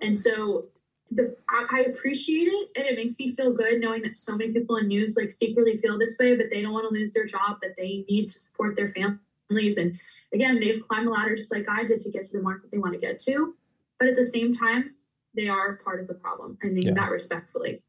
[0.00, 0.68] And so
[1.10, 4.52] the I, I appreciate it and it makes me feel good knowing that so many
[4.52, 7.26] people in news like secretly feel this way, but they don't want to lose their
[7.26, 9.76] job, that they need to support their families.
[9.76, 9.98] And
[10.32, 12.70] again, they've climbed the ladder just like I did to get to the mark that
[12.70, 13.54] they want to get to.
[13.98, 14.94] But at the same time,
[15.34, 16.58] they are part of the problem.
[16.62, 16.94] I mean Yeah.
[16.94, 17.82] that respectfully.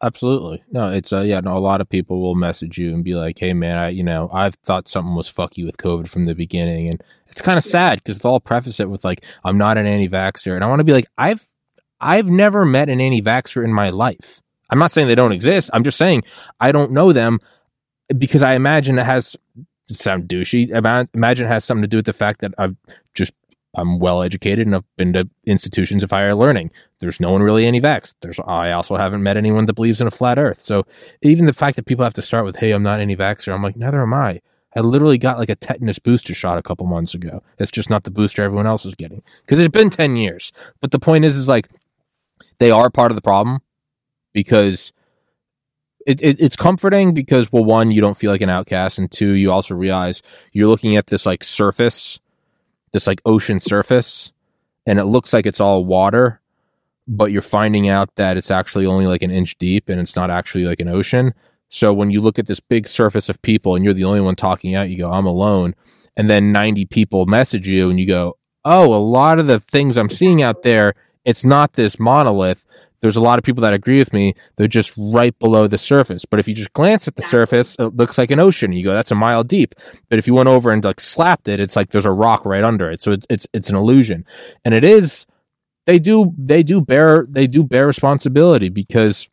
[0.00, 0.62] Absolutely.
[0.70, 3.38] No, it's uh yeah, no, a lot of people will message you and be like,
[3.38, 6.88] "Hey man, I you know, I've thought something was fucky with COVID from the beginning."
[6.88, 7.70] And it's kind of Yeah.
[7.72, 10.84] sad cuz they'll preface it with like, "I'm not an anti-vaxxer." And I want to
[10.84, 11.44] be like, "I've
[12.00, 15.68] I've never met an anti-vaxxer in my life." I'm not saying they don't exist.
[15.72, 16.22] I'm just saying
[16.60, 17.40] I don't know them
[18.18, 19.34] because I imagine it has
[19.90, 20.70] sound douchey.
[20.70, 22.76] Ima- Imagine it has something to do with the fact that I've
[23.14, 23.32] just
[23.76, 26.70] I'm well educated and I've been to institutions of higher learning.
[27.00, 28.14] There's no one really anti-vax.
[28.22, 30.60] There's I also haven't met anyone that believes in a flat Earth.
[30.60, 30.86] So
[31.22, 33.76] even the fact that people have to start with, "Hey, I'm not anti-vaxxer," I'm like,
[33.76, 34.40] neither am I.
[34.74, 37.42] I literally got like a tetanus booster shot a couple months ago.
[37.58, 40.52] It's just not the booster everyone else is getting because it's been ten years.
[40.80, 41.68] But the point is, is like
[42.58, 43.60] they are part of the problem
[44.32, 44.92] because
[46.06, 49.32] it, it, it's comforting because well one you don't feel like an outcast and two
[49.32, 52.18] you also realize you're looking at this like surface
[52.92, 54.32] this like ocean surface
[54.86, 56.40] and it looks like it's all water
[57.08, 60.30] but you're finding out that it's actually only like an inch deep and it's not
[60.30, 61.32] actually like an ocean.
[61.70, 64.36] So when you look at this big surface of people and you're the only one
[64.36, 65.74] talking out you go i'm alone.
[66.16, 69.96] And then 90 people message you and you go oh a lot of the things
[69.96, 72.64] i'm seeing out there it's not this monolith
[73.00, 74.34] there's a lot of people that agree with me.
[74.56, 76.24] They're just right below the surface.
[76.24, 78.72] But if you just glance at the surface, it looks like an ocean.
[78.72, 79.74] You go, that's a mile deep.
[80.08, 82.64] But if you went over and like slapped it, it's like there's a rock right
[82.64, 83.02] under it.
[83.02, 84.24] So it's it's it's an illusion.
[84.64, 85.26] And it is
[85.86, 89.28] they do they do bear they do bear responsibility because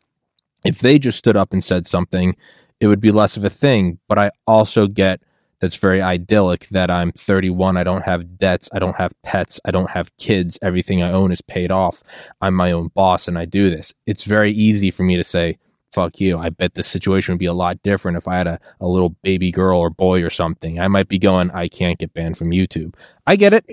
[0.64, 2.36] if they just stood up and said something,
[2.80, 3.98] it would be less of a thing.
[4.08, 5.20] But I also get
[5.60, 7.76] that's very idyllic that I'm 31.
[7.76, 8.68] I don't have debts.
[8.72, 9.58] I don't have pets.
[9.64, 10.58] I don't have kids.
[10.62, 12.02] Everything I own is paid off.
[12.40, 13.94] I'm my own boss and I do this.
[14.06, 15.58] It's very easy for me to say,
[15.92, 16.38] fuck you.
[16.38, 19.10] I bet the situation would be a lot different if I had a, a little
[19.22, 20.78] baby girl or boy or something.
[20.78, 22.94] I might be going, I can't get banned from YouTube.
[23.26, 23.64] I get it.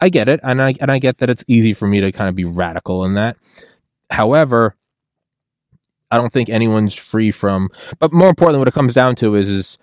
[0.00, 0.40] I get it.
[0.42, 3.04] And I, and I get that it's easy for me to kind of be radical
[3.04, 3.36] in that.
[4.10, 4.74] However,
[6.10, 7.68] I don't think anyone's free from,
[8.00, 9.78] but more importantly, what it comes down to is, is,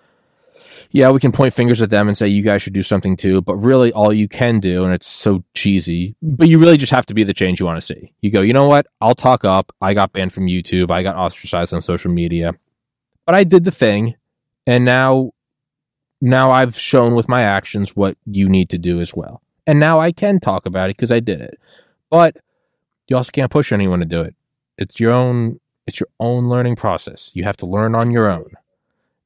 [0.92, 3.42] yeah, we can point fingers at them and say you guys should do something too,
[3.42, 7.06] but really all you can do, and it's so cheesy, but you really just have
[7.08, 8.14] to be the change you want to see.
[8.22, 8.88] You go, you know what?
[9.02, 9.72] I'll talk up.
[9.82, 10.92] I got banned from YouTube.
[10.92, 12.54] I got ostracized on social media,
[13.26, 14.16] but I did the thing,
[14.66, 15.32] and now,
[16.22, 20.00] now I've shown with my actions what you need to do as well, and now
[20.00, 21.60] I can talk about it because I did it.
[22.10, 22.38] But
[23.08, 24.36] you also can't push anyone to do it.
[24.78, 25.60] It's your own.
[25.88, 27.30] It's your own learning process.
[27.34, 28.50] You have to learn on your own.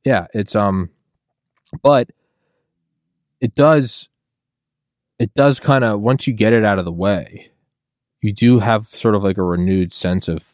[0.04, 0.90] Yeah, it's um
[1.82, 2.10] but
[3.40, 4.10] it does
[5.18, 7.52] it does kind of once you get it out of the way
[8.22, 10.54] you do have sort of like a renewed sense of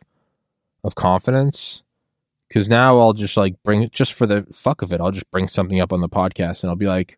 [0.84, 1.82] of confidence.
[2.48, 5.30] Because now i'll just like bring it just for the fuck of it i'll just
[5.32, 7.18] bring something up on the podcast and i'll be like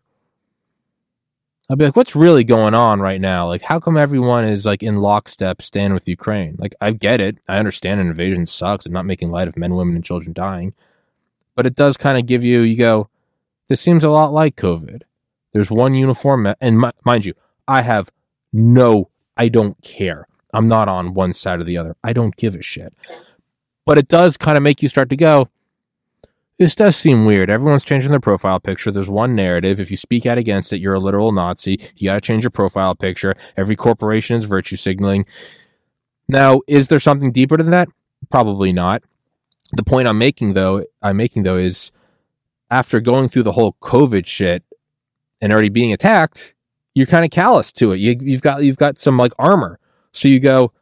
[1.68, 3.46] i'll be like what's really going on right now?
[3.46, 6.56] Like how come everyone is like in lockstep stand with ukraine?
[6.58, 7.38] Like i get it.
[7.46, 8.86] I understand an invasion sucks.
[8.86, 10.72] I'm not making light of men women and children dying.
[11.54, 13.10] But it does kind of give you you go
[13.68, 15.02] this seems a lot like COVID.
[15.52, 17.34] There's one uniform, and mi- mind you,
[17.66, 18.10] I have
[18.52, 20.26] no, I don't care.
[20.52, 21.96] I'm not on one side or the other.
[22.02, 22.94] I don't give a shit.
[23.84, 25.48] But it does kind of make you start to go,
[26.58, 27.50] this does seem weird.
[27.50, 28.90] Everyone's changing their profile picture.
[28.90, 29.78] There's one narrative.
[29.78, 31.78] If you speak out against it, you're a literal Nazi.
[31.96, 33.34] You got to change your profile picture.
[33.56, 35.24] Every corporation is virtue signaling.
[36.28, 37.88] Now, is there something deeper than that?
[38.28, 39.02] Probably not.
[39.72, 41.92] the point I'm making though, I'm making though is
[42.70, 44.62] after going through the whole COVID shit
[45.40, 46.54] and already being attacked,
[46.94, 47.98] you're kind of callous to it.
[47.98, 49.78] You, you've got you've got some like armor,
[50.12, 50.72] so you go,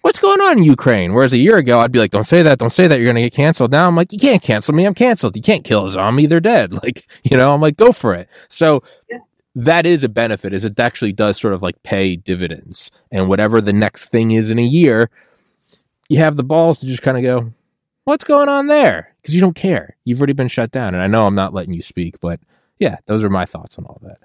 [0.00, 2.58] "What's going on in Ukraine?" Whereas a year ago, I'd be like, "Don't say that,
[2.58, 2.98] don't say that.
[2.98, 4.86] You're gonna get canceled." Now I'm like, "You can't cancel me.
[4.86, 5.36] I'm canceled.
[5.36, 6.26] You can't kill a zombie.
[6.26, 8.82] They're dead." Like you know, I'm like, "Go for it." So.
[9.10, 9.18] Yeah.
[9.54, 12.90] That is a benefit, is it actually does sort of like pay dividends.
[13.10, 15.10] And whatever the next thing is in a year,
[16.08, 17.52] you have the balls to just kind of go,
[18.04, 19.11] what's going on there?
[19.22, 19.96] Because you don't care.
[20.04, 20.94] You've already been shut down.
[20.94, 22.40] And I know I'm not letting you speak, but
[22.78, 24.18] yeah, those are my thoughts on all that.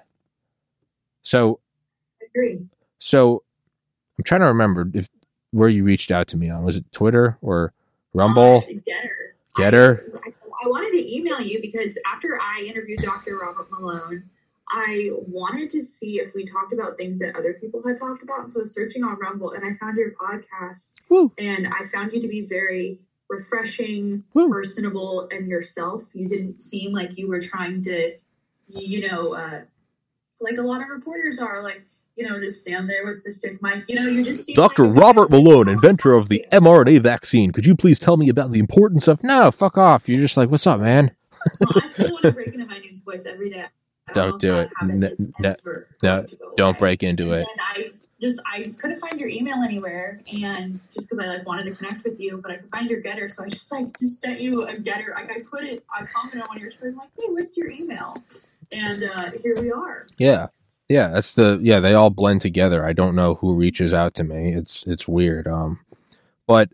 [1.22, 1.60] So,
[2.20, 2.58] I agree.
[2.98, 3.42] so
[4.18, 5.08] I'm trying to remember if
[5.52, 6.64] where you reached out to me on.
[6.64, 7.72] Was it Twitter or
[8.12, 8.64] Rumble?
[8.66, 9.08] Uh, GETTR.
[9.56, 10.20] GETTR?
[10.26, 10.28] I,
[10.64, 13.38] I wanted to email you because after I interviewed Dr.
[13.38, 14.24] Robert Malone,
[14.70, 18.52] I wanted to see if we talked about things that other people had talked about.
[18.52, 21.32] So I was searching on Rumble and I found your podcast Woo.
[21.38, 24.48] and I found you to be very refreshing, Woo.
[24.50, 26.04] personable, and yourself.
[26.14, 28.14] You didn't seem like you were trying to,
[28.68, 29.62] you know, uh,
[30.40, 31.82] like a lot of reporters are, like,
[32.16, 33.84] you know, just stand there with the stick mic.
[33.88, 34.86] You know, you just seem Dr.
[34.86, 37.52] like a- Robert Malone, inventor of the mRNA vaccine.
[37.52, 39.22] Could you please tell me about the importance of?
[39.22, 40.08] No, fuck off.
[40.08, 41.12] You're just like, what's up, man?
[41.60, 43.66] No, I still want to break into my news voice every day.
[44.08, 44.70] I Don't know if do it.
[44.80, 45.54] habit No- is no-
[46.02, 46.78] no, going to go Don't away.
[46.80, 47.48] break into And it.
[47.60, 51.74] I just I couldn't find your email anywhere, and just because I like wanted to
[51.74, 54.40] connect with you, but I could find your GETTR, so I just like just sent
[54.40, 55.14] you a GETTR.
[55.14, 57.70] Like I put it, I commented on one of your stories, like, hey, what's your
[57.70, 58.16] email?
[58.72, 60.06] And uh, here we are.
[60.18, 60.48] Yeah.
[60.88, 62.84] Yeah, that's the yeah, they all blend together.
[62.84, 64.54] I don't know who reaches out to me.
[64.54, 65.46] It's it's weird.
[65.46, 65.80] Um
[66.46, 66.70] but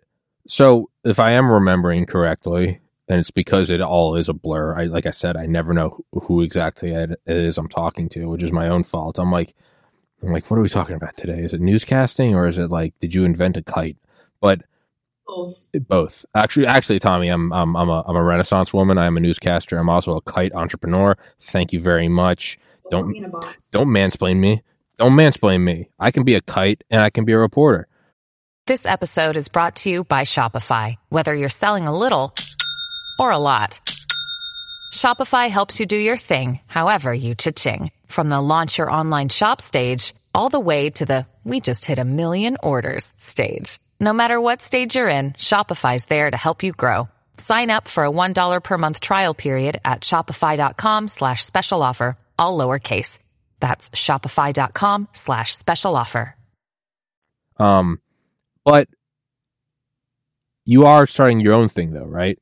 [0.46, 4.76] so if I am remembering correctly, and it's because it all is a blur.
[4.76, 8.26] I like I said, I never know who, who exactly it is I'm talking to,
[8.26, 9.18] which is my own fault.
[9.18, 9.54] I'm like
[10.26, 11.38] I'm like, what are we talking about today?
[11.40, 13.96] Is it newscasting or is it like did you invent a kite?
[14.40, 14.62] But
[15.26, 15.66] Both.
[15.88, 16.24] both.
[16.34, 18.98] Actually, actually, Tommy, I'm I'm I'm a I'm a Renaissance woman.
[18.98, 19.76] I'm a newscaster.
[19.76, 21.16] I'm also a kite entrepreneur.
[21.40, 22.58] Thank you very much.
[22.90, 23.30] Don't- put me in a.
[23.72, 24.62] Don't mansplain me.
[24.98, 25.88] Don't mansplain me.
[25.98, 27.86] I can be a kite and I can be a reporter.
[28.66, 30.96] This episode is brought to you by Shopify.
[31.10, 32.32] Whether you're selling a little
[33.18, 33.80] or a lot,
[34.94, 37.90] Shopify helps you do your thing, however you cha-ching.
[38.06, 41.98] From the launch your online shop stage, all the way to the we just hit
[41.98, 43.78] a million orders stage.
[44.00, 47.08] No matter what stage you're in, Shopify's there to help you grow.
[47.36, 52.56] Sign up for a $1 per month trial period at shopify.com slash special offer, all
[52.56, 53.18] lowercase.
[53.60, 56.34] That's shopify.com slash special offer.
[57.58, 58.00] Um,
[58.64, 58.88] but
[60.64, 62.38] you are starting your own thing though, right?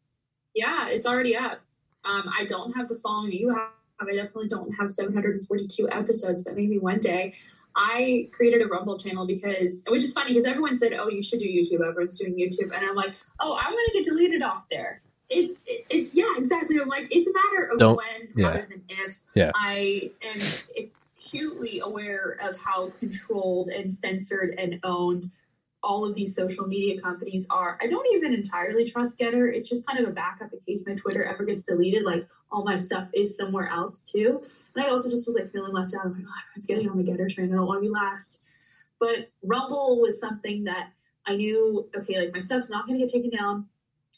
[0.55, 1.59] Yeah, it's already up.
[2.05, 3.69] Um, I don't have the following you have.
[4.09, 7.35] I definitely don't have 742 episodes, but maybe one day.
[7.75, 11.39] I created a Rumble channel because, which is funny because everyone said, "Oh, you should
[11.39, 14.67] do YouTube." Everyone's doing YouTube, and I'm like, "Oh, I want to get deleted off
[14.71, 16.79] there." It's, it's yeah, exactly.
[16.79, 18.47] I'm like, it's a matter of Don't- when yeah.
[18.49, 19.21] rather than if.
[19.35, 19.53] Yeah.
[19.55, 20.87] I am
[21.17, 25.31] acutely aware of how controlled and censored and owned
[25.83, 27.79] all of these social media companies are.
[27.83, 29.53] I don't even entirely trust GETTR.
[29.53, 32.05] It's just kind of a backup in case my Twitter ever gets deleted.
[32.05, 34.43] Like all my stuff is somewhere else too.
[34.75, 36.07] And I also just was like feeling left out.
[36.07, 37.53] I'm like, oh, everyone's getting on the GETTR train.
[37.53, 38.45] I don't want to be last.
[39.01, 40.93] But Rumble was something that
[41.27, 43.67] I knew, okay, like my stuff's not going to get taken down.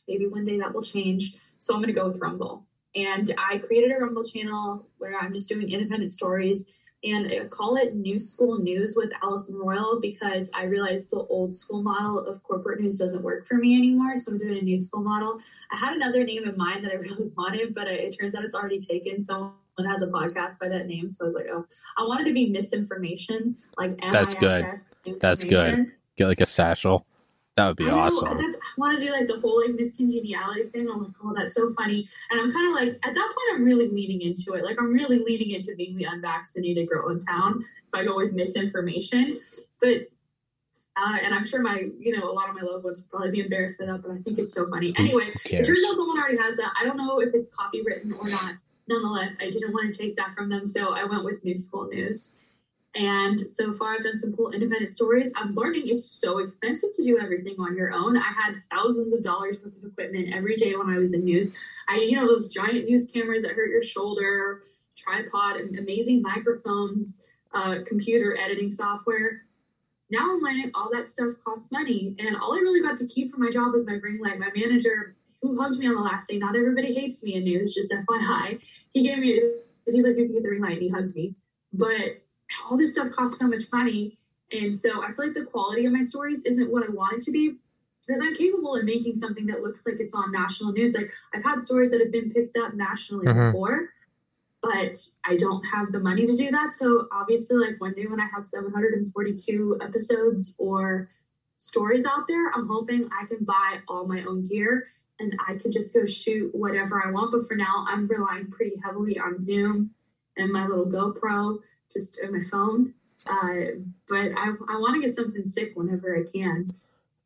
[0.07, 1.35] Maybe one day that will change.
[1.59, 2.66] So I'm going to go with Rumble.
[2.94, 6.66] And I created a Rumble channel where I'm just doing independent stories
[7.04, 11.54] and I call it New School News with Allison Royal because I realized the old
[11.54, 14.16] school model of corporate news doesn't work for me anymore.
[14.16, 15.38] So I'm doing a new school model.
[15.70, 18.54] I had another name in mind that I really wanted, but it, turns out it's
[18.54, 19.20] already taken.
[19.22, 19.52] Someone
[19.86, 21.10] has a podcast by that name.
[21.10, 21.66] So I was like, oh,
[21.98, 24.66] I wanted to be misinformation, like That's good.
[25.20, 25.92] That's good.
[26.16, 27.06] Get like a satchel.
[27.56, 28.36] That would be I awesome.
[28.36, 30.88] That's, I want to do like the whole like Miss Congeniality thing.
[30.90, 32.08] I'm like, oh, that's so funny.
[32.30, 34.64] And I'm kind of like, at that point, I'm really leaning into it.
[34.64, 38.32] Like, I'm really leaning into being the unvaccinated girl in town if I go with
[38.32, 39.38] misinformation.
[39.80, 40.08] But,
[40.96, 43.30] uh, and I'm sure my, you know, a lot of my loved ones would probably
[43.30, 44.92] be embarrassed by that, but I think it's so funny.
[44.96, 46.72] Anyway, it turns out someone already has that.
[46.80, 48.54] I don't know if it's copywritten or not.
[48.88, 51.86] Nonetheless, I didn't want to take that from them, so I went with New School
[51.86, 52.36] News.
[52.95, 55.32] And so far, I've done some cool independent stories.
[55.36, 58.16] I'm learning it's so expensive to do everything on your own.
[58.16, 61.55] I had thousands of dollars worth of equipment every day when I was in news.
[61.88, 64.62] I, you know, those giant news cameras that hurt your shoulder,
[64.97, 67.18] tripod, amazing microphones,
[67.53, 69.42] uh, computer editing software.
[70.11, 72.14] Now I'm learning all that stuff costs money.
[72.20, 74.38] And all I really got to keep from my job was my ring light.
[74.38, 77.74] My manager, who hugged me on the last day, not everybody hates me in news,
[77.74, 78.61] just FYI.
[78.92, 79.40] He gave me,
[79.90, 81.34] he's like, you can get the ring light, and he hugged me.
[81.72, 82.24] But
[82.68, 84.18] all this stuff costs so much money.
[84.53, 87.20] And so I feel like the quality of my stories isn't what I want it
[87.22, 87.57] to be.
[88.07, 90.95] because I'm capable of making something that looks like it's on national news.
[90.95, 93.47] Like I've had stories that have been picked up nationally Mhm.
[93.53, 93.95] before,
[94.62, 96.74] but I don't have the money to do that.
[96.74, 101.09] So obviously, like one day when I have 742 episodes or
[101.57, 104.88] stories out there, I'm hoping I can buy all my own gear
[105.18, 107.32] and I can just go shoot whatever I want.
[107.32, 109.95] But for now, I'm relying pretty heavily on Zoom
[110.36, 111.61] and my little GoPro,
[111.97, 112.95] just on my phone.
[113.26, 113.78] Uh,
[114.09, 116.74] but I, I want to get something sick whenever I can.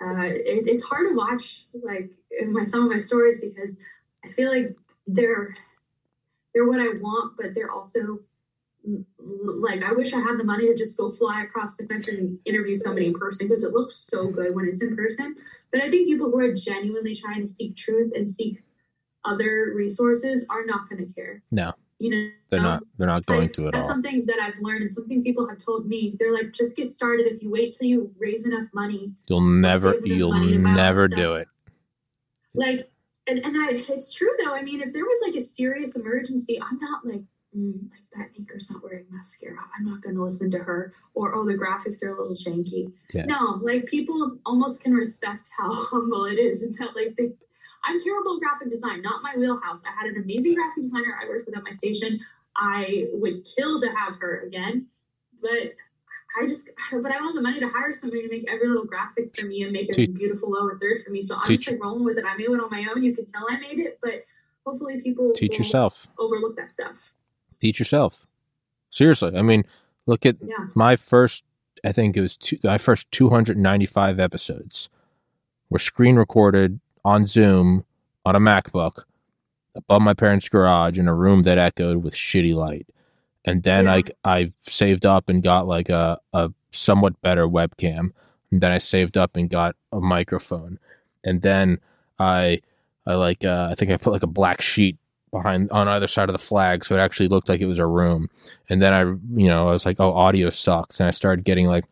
[0.00, 2.10] Uh, it, it's hard to watch like
[2.48, 3.76] my some of my stories because
[4.24, 5.48] I feel like they're
[6.54, 8.20] they're what I want, but they're also
[9.26, 12.38] like I wish I had the money to just go fly across the country and
[12.44, 15.34] interview somebody in person because it looks so good when it's in person.
[15.72, 18.62] But I think people who are genuinely trying to seek truth and seek
[19.24, 21.42] other resources are not going to care.
[21.50, 21.74] No.
[21.98, 22.84] You know, They're not.
[22.96, 23.94] They're not going like, to at that's all.
[23.94, 26.14] something that I've learned and something people have told me.
[26.18, 27.26] They're like, just get started.
[27.26, 29.98] If you wait till you raise enough money, You'll never.
[30.04, 31.48] You'll money to buy all never do it.
[32.54, 32.88] like,
[33.26, 34.54] and, and I, it's true though.
[34.54, 37.22] I mean, if there was like a serious emergency, I'm not like,
[37.56, 39.58] mm, like that anchor's not wearing mascara.
[39.76, 40.92] I'm not going to listen to her.
[41.14, 42.92] Or, oh, the graphics are a little janky.
[43.12, 43.24] Yeah.
[43.26, 47.32] No, like people almost can respect how humble it is and that like they,
[47.84, 49.82] I'm terrible at graphic design, not my wheelhouse.
[49.86, 52.20] I had an amazing graphic designer I worked with at my station.
[52.56, 54.86] I would kill to have her again,
[55.40, 55.72] but
[56.40, 58.84] I just, but I don't have the money to hire somebody to make every little
[58.84, 61.20] graphic for me and make a beautiful lower third for me.
[61.22, 62.24] So I'm teach- just like rolling with it.
[62.26, 63.02] I made it on my own.
[63.02, 64.24] You can tell I made it, but
[64.66, 66.08] hopefully people Teach yourself.
[66.18, 67.12] overlook that stuff.
[67.60, 68.26] Teach yourself.
[68.90, 69.36] Seriously.
[69.36, 69.64] I mean,
[70.06, 70.66] look at Yeah.
[70.74, 71.44] my first.
[71.84, 74.88] I think it was two, my first 295 episodes
[75.70, 77.84] were screen recorded on Zoom
[78.26, 79.02] on a MacBook
[79.74, 82.86] above my parents' garage in a room that echoed with shitty light.
[83.44, 83.94] And then Yeah.
[83.94, 88.10] like I saved up and got like a, a somewhat better webcam.
[88.50, 90.78] And then I saved up and got a microphone.
[91.24, 91.78] And then
[92.18, 92.60] I
[93.06, 94.96] I like uh, I think I put like a black sheet
[95.30, 97.86] behind on either side of the flag so it actually looked like it was a
[97.86, 98.28] room.
[98.68, 101.00] And then I you know, I was like, oh audio sucks.
[101.00, 101.84] And I started getting like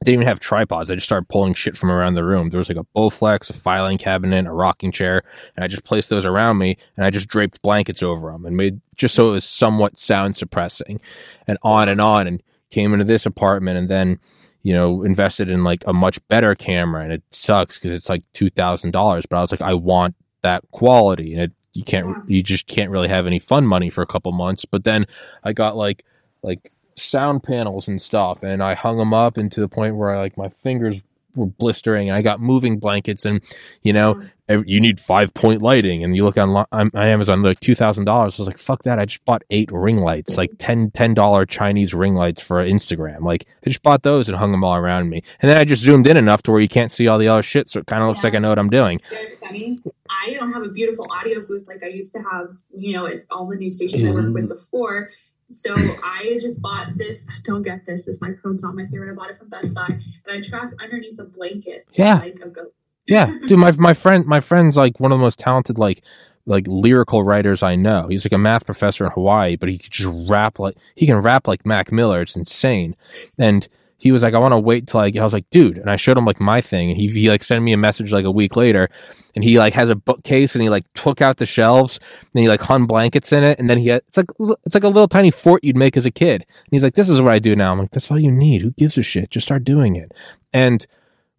[0.00, 0.90] I didn't even have tripods.
[0.90, 2.50] I just started pulling shit from around the room.
[2.50, 5.22] There was like a Bowflex, a filing cabinet, a rocking chair,
[5.56, 8.56] and I just placed those around me and I just draped blankets over them and
[8.56, 11.00] made just so it was somewhat sound suppressing
[11.48, 14.18] and on and on and came into this apartment and then
[14.62, 18.22] you know invested in like a much better camera and it sucks because it's like
[18.34, 18.92] $2000
[19.28, 22.90] but I was like I want that quality and it you can't you just can't
[22.90, 25.06] really have any fun money for a couple months but then
[25.44, 26.04] I got like
[26.42, 30.10] like sound panels and stuff and I hung them up and to the point where
[30.10, 31.02] I like my fingers
[31.34, 33.40] were blistering and I got moving blankets and
[33.82, 34.30] you know mm.
[34.48, 38.06] ev- you need five point lighting and you look on, on Amazon like two thousand
[38.06, 40.58] dollars I was like fuck that I just bought eight ring lights like mm.
[40.58, 44.50] 10 ten dollar Chinese ring lights for Instagram like I just bought those and hung
[44.50, 46.90] them all around me and then I just zoomed in enough to where you can't
[46.90, 48.28] see all the other shit so it kind of looks Yeah.
[48.28, 49.80] like I know what I'm doing You guys funny.
[50.10, 53.24] I don't have a beautiful audio booth like I used to have, you know, at
[53.30, 54.54] all the new stations I worked with mm-hmm.
[54.54, 55.10] before.
[55.50, 57.26] So I just bought this.
[57.44, 58.04] Don't get this.
[58.04, 59.12] This microphone's not my favorite.
[59.12, 61.86] I bought it from Best Buy, and I track underneath a blanket.
[61.94, 62.18] Yeah.
[62.18, 62.74] Like a goat.
[63.06, 66.02] Yeah, dude, my my friend my friend's like one of the most talented like
[66.46, 68.08] like lyrical writers I know.
[68.08, 71.16] He's like a math professor in Hawaii, but he could just rap like he can
[71.16, 72.22] rap like Mac Miller.
[72.22, 72.94] It's insane.
[73.38, 73.66] And
[74.00, 75.12] he was like, I want to wait till I.
[75.18, 77.42] I was like, dude, and I showed him like my thing, and he he like
[77.42, 78.88] sent me a message like a week later,
[79.34, 81.98] and he like has a bookcase, and he like took out the shelves,
[82.32, 84.30] and he like hung blankets in it, and then he had, it's like
[84.64, 86.46] it's like a little tiny fort you'd make as a kid.
[86.46, 87.72] And he's like, this is what I do now.
[87.72, 88.62] I'm like, that's all you need.
[88.62, 89.30] Who gives a shit?
[89.30, 90.12] Just start doing it.
[90.52, 90.86] And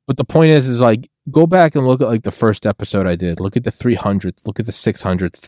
[0.06, 3.08] but the point is, is like go back and look at like the first episode
[3.08, 3.40] I did.
[3.40, 4.40] Look at the 300th.
[4.46, 5.48] Look at the 600th.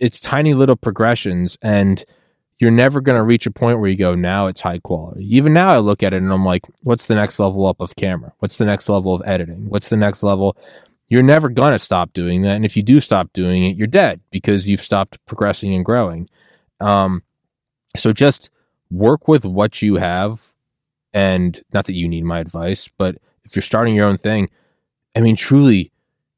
[0.00, 2.04] It's tiny little progressions, and
[2.60, 5.24] you're never going to reach a point where you go, now it's high quality.
[5.34, 7.96] Even now, I look at it and I'm like, what's the next level up of
[7.96, 8.34] camera?
[8.40, 9.70] What's the next level of editing?
[9.70, 10.58] What's the next level?
[11.08, 12.56] You're never going to stop doing that.
[12.56, 16.28] And if you do stop doing it, you're dead because you've stopped progressing and growing.
[16.80, 17.22] Um,
[17.96, 18.50] so just
[18.90, 20.46] work with what you have.
[21.14, 24.50] And not that you need my advice, but if you're starting your own thing,
[25.16, 25.92] I mean, truly,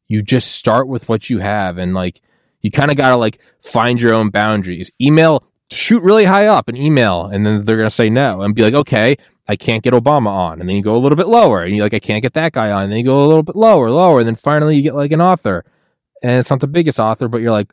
[0.07, 2.23] you just start with what you have and like,
[2.61, 4.91] you kind of got to like find your own boundaries.
[5.01, 5.43] Email,
[5.73, 8.63] shoot really high up an email, and then they're going to say no and be
[8.63, 9.17] like, okay,
[9.49, 10.61] I can't get Obama on.
[10.61, 12.53] And then you go a little bit lower and you're like, I can't get that
[12.53, 12.85] guy on.
[12.85, 14.21] And then you go a little bit lower, lower.
[14.21, 15.65] And then finally you get like an author.
[16.23, 17.73] And it's not the biggest author, but you're like,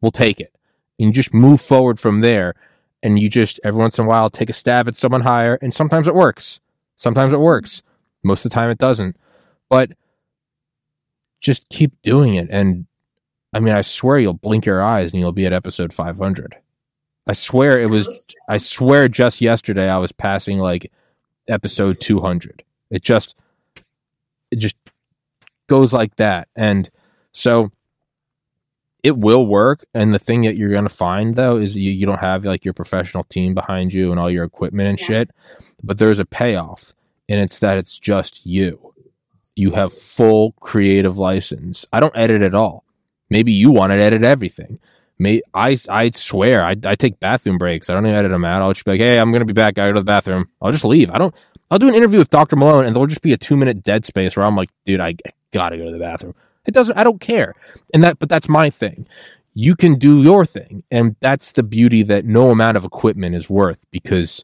[0.00, 0.54] we'll take it.
[0.98, 2.54] And you just move forward from there.
[3.02, 5.58] And you just every once in a while take a stab at someone higher.
[5.60, 6.60] And sometimes it works.
[6.96, 7.82] Sometimes it works.
[8.22, 9.16] Most of the time it doesn't.
[9.68, 9.90] But
[11.40, 12.48] just keep doing it.
[12.50, 12.86] And
[13.52, 16.56] I mean, I swear you'll blink your eyes and you'll be at episode 500.
[17.26, 20.90] I swear it was, I swear just yesterday I was passing like
[21.48, 22.62] episode 200.
[22.90, 23.34] It just,
[24.50, 24.76] it just
[25.68, 26.48] goes like that.
[26.56, 26.90] And
[27.32, 27.70] so
[29.02, 29.84] it will work.
[29.94, 32.64] And the thing that you're going to find though is you, you don't have like
[32.64, 35.06] your professional team behind you and all your equipment and Yeah.
[35.06, 35.30] shit,
[35.82, 36.92] but there's a payoff
[37.28, 38.94] and it's that it's just you.
[39.56, 41.86] You have full creative license.
[41.92, 42.84] I don't edit at all.
[43.28, 44.78] Maybe you want to edit everything.
[45.20, 47.90] May I I swear I I take bathroom breaks.
[47.90, 48.62] I don't even edit them out.
[48.62, 49.78] I'll just be like, hey, I'm gonna be back.
[49.78, 50.48] I go to the bathroom.
[50.62, 51.10] I'll just leave.
[51.10, 51.34] I don't.
[51.70, 52.56] I'll do an interview with Dr.
[52.56, 55.08] Malone, and there'll just be a two minute dead space where I'm like, dude, I,
[55.08, 56.34] I gotta go to the bathroom.
[56.64, 56.96] It doesn't.
[56.96, 57.54] I don't care.
[57.92, 59.06] And that, but that's my thing.
[59.52, 63.50] You can do your thing, and that's the beauty that no amount of equipment is
[63.50, 64.42] worth because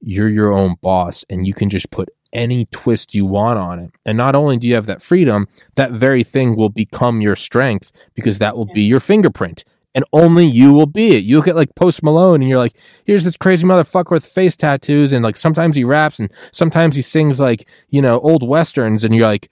[0.00, 3.92] you're your own boss, and you can just put any twist you want on it.
[4.04, 5.46] And not only do you have that freedom,
[5.76, 9.64] that very thing will become your strength because that will be your fingerprint.
[9.94, 11.24] And only you will be it.
[11.24, 12.74] You look at like Post Malone and you're like,
[13.04, 15.12] here's this crazy motherfucker with face tattoos.
[15.12, 19.04] And like sometimes he raps and sometimes he sings like, you know, old westerns.
[19.04, 19.50] And you're like,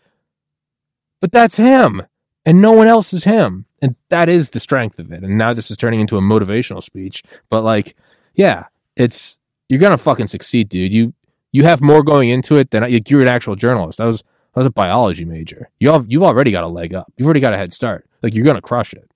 [1.21, 2.03] but that's him.
[2.47, 3.67] And no one else is him.
[3.83, 5.23] And that is the strength of it.
[5.23, 7.23] And now this is turning into a motivational speech.
[7.51, 7.95] But like,
[8.35, 8.65] yeah,
[8.97, 9.37] it's,
[9.69, 10.93] you're going to fucking succeed, dude.
[10.93, 11.13] You,
[11.53, 14.01] you have more going into it than like, you're an actual journalist.
[14.01, 14.25] I was,
[14.55, 15.69] I was a biology major.
[15.79, 17.13] You all, you've already got a leg up.
[17.17, 18.09] You've already got a head start.
[18.23, 19.11] Like you're going to crush it.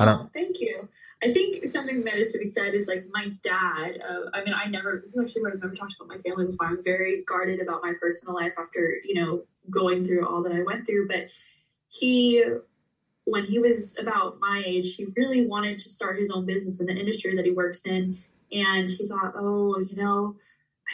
[0.00, 0.88] I don't- Oh, thank you.
[1.22, 4.00] I think something that is to be said is like my dad.
[4.08, 5.00] Uh, I mean, I never.
[5.02, 6.68] This is actually what I've never talked about my family before.
[6.68, 10.62] I'm very guarded about my personal life after you know going through all that I
[10.62, 11.08] went through.
[11.08, 11.24] But
[11.88, 12.44] he,
[13.24, 16.86] when he was about my age, he really wanted to start his own business in
[16.86, 18.18] the industry that he works in,
[18.52, 20.36] and he thought, oh, you know,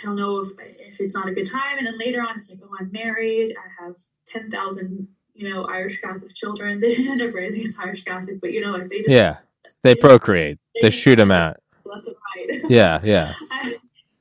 [0.00, 1.76] I don't know if if it's not a good time.
[1.76, 3.55] And then later on, it's like, oh, I'm married.
[3.59, 3.96] I have
[4.26, 5.09] ten thousand.
[5.35, 6.80] You know, Irish Catholic children.
[6.80, 9.37] They didn't end up raising Irish Catholic, but you know, like they just Yeah.
[9.82, 10.59] They procreate.
[10.80, 11.57] They shoot them out.
[11.85, 12.61] left and right.
[12.70, 13.01] Yeah.
[13.03, 13.32] Yeah.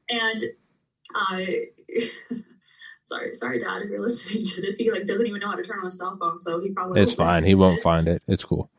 [0.10, 0.44] and
[1.16, 1.66] I,
[3.04, 5.64] sorry, sorry, Dad, if you're listening to this, he like doesn't even know how to
[5.64, 7.44] turn on a cell phone, so he probably It's fine.
[7.44, 7.84] He won't this.
[7.84, 8.22] find it.
[8.28, 8.70] It's cool.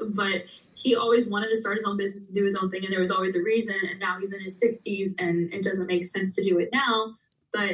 [0.00, 2.92] But he always wanted to start his own business and do his own thing, and
[2.92, 3.74] there was always a reason.
[3.90, 7.14] And now he's in his 60s, and it doesn't make sense to do it now.
[7.52, 7.70] But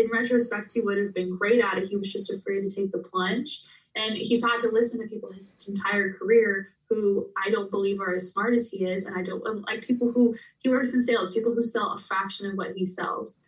[0.00, 1.88] in retrospect, he would have been great at it.
[1.88, 3.62] He was just afraid to take the plunge.
[3.94, 8.14] And he's had to listen to people his entire career who I don't believe are
[8.14, 9.04] as smart as he is.
[9.04, 12.46] And I don't like people who he works in sales, people who sell a fraction
[12.46, 13.38] of what he sells.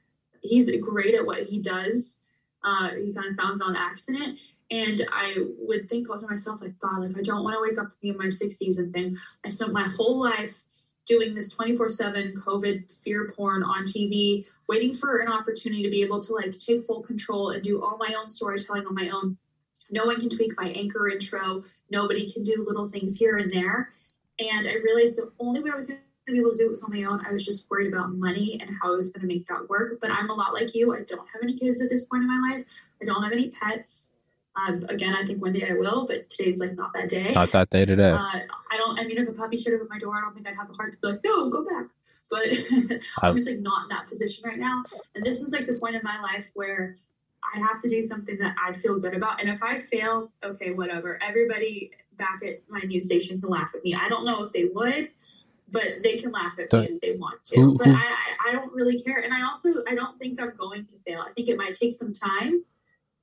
[0.40, 2.18] He's great at what he does.
[2.64, 4.38] Uh, he kind of found it on accident.
[4.70, 7.78] And I would think all to myself, like, God, like, I don't want to wake
[7.78, 10.62] up in my 60s and think I spent my whole life
[11.06, 16.02] doing this 24 7 COVID fear porn on TV, waiting for an opportunity to be
[16.02, 19.36] able to like take full control and do all my own storytelling on my own.
[19.90, 21.62] No one can tweak my anchor intro.
[21.90, 23.92] Nobody can do little things here and there.
[24.38, 26.70] And I realized the only way I was going to be able to do it
[26.70, 27.24] was on my own.
[27.26, 29.98] I was just worried about money and how I was going to make that work.
[30.00, 30.94] But I'm a lot like you.
[30.94, 32.64] I don't have any kids at this point in my life.
[33.00, 34.14] I don't have any pets.
[34.54, 37.32] Um, again, I think one day I will, but today's like not that day.
[37.32, 38.10] Not that day today.
[38.10, 38.98] Uh, I don't.
[39.00, 40.68] I mean, if a puppy showed up at my door, I don't think I'd have
[40.68, 41.86] the heart to be like, "No, go back."
[42.30, 42.48] But
[43.22, 44.84] I'm just like not in that position right now.
[45.14, 46.96] And this is like the point in my life where
[47.54, 49.40] I have to do something that I feel good about.
[49.40, 51.18] And if I fail, okay, whatever.
[51.22, 53.94] Everybody back at my news station can laugh at me.
[53.94, 55.10] I don't know if they would,
[55.70, 57.74] but they can laugh at me if they want to.
[57.76, 58.16] but I,
[58.48, 59.18] I don't really care.
[59.18, 61.24] And I also I don't think I'm going to fail.
[61.26, 62.64] I think it might take some time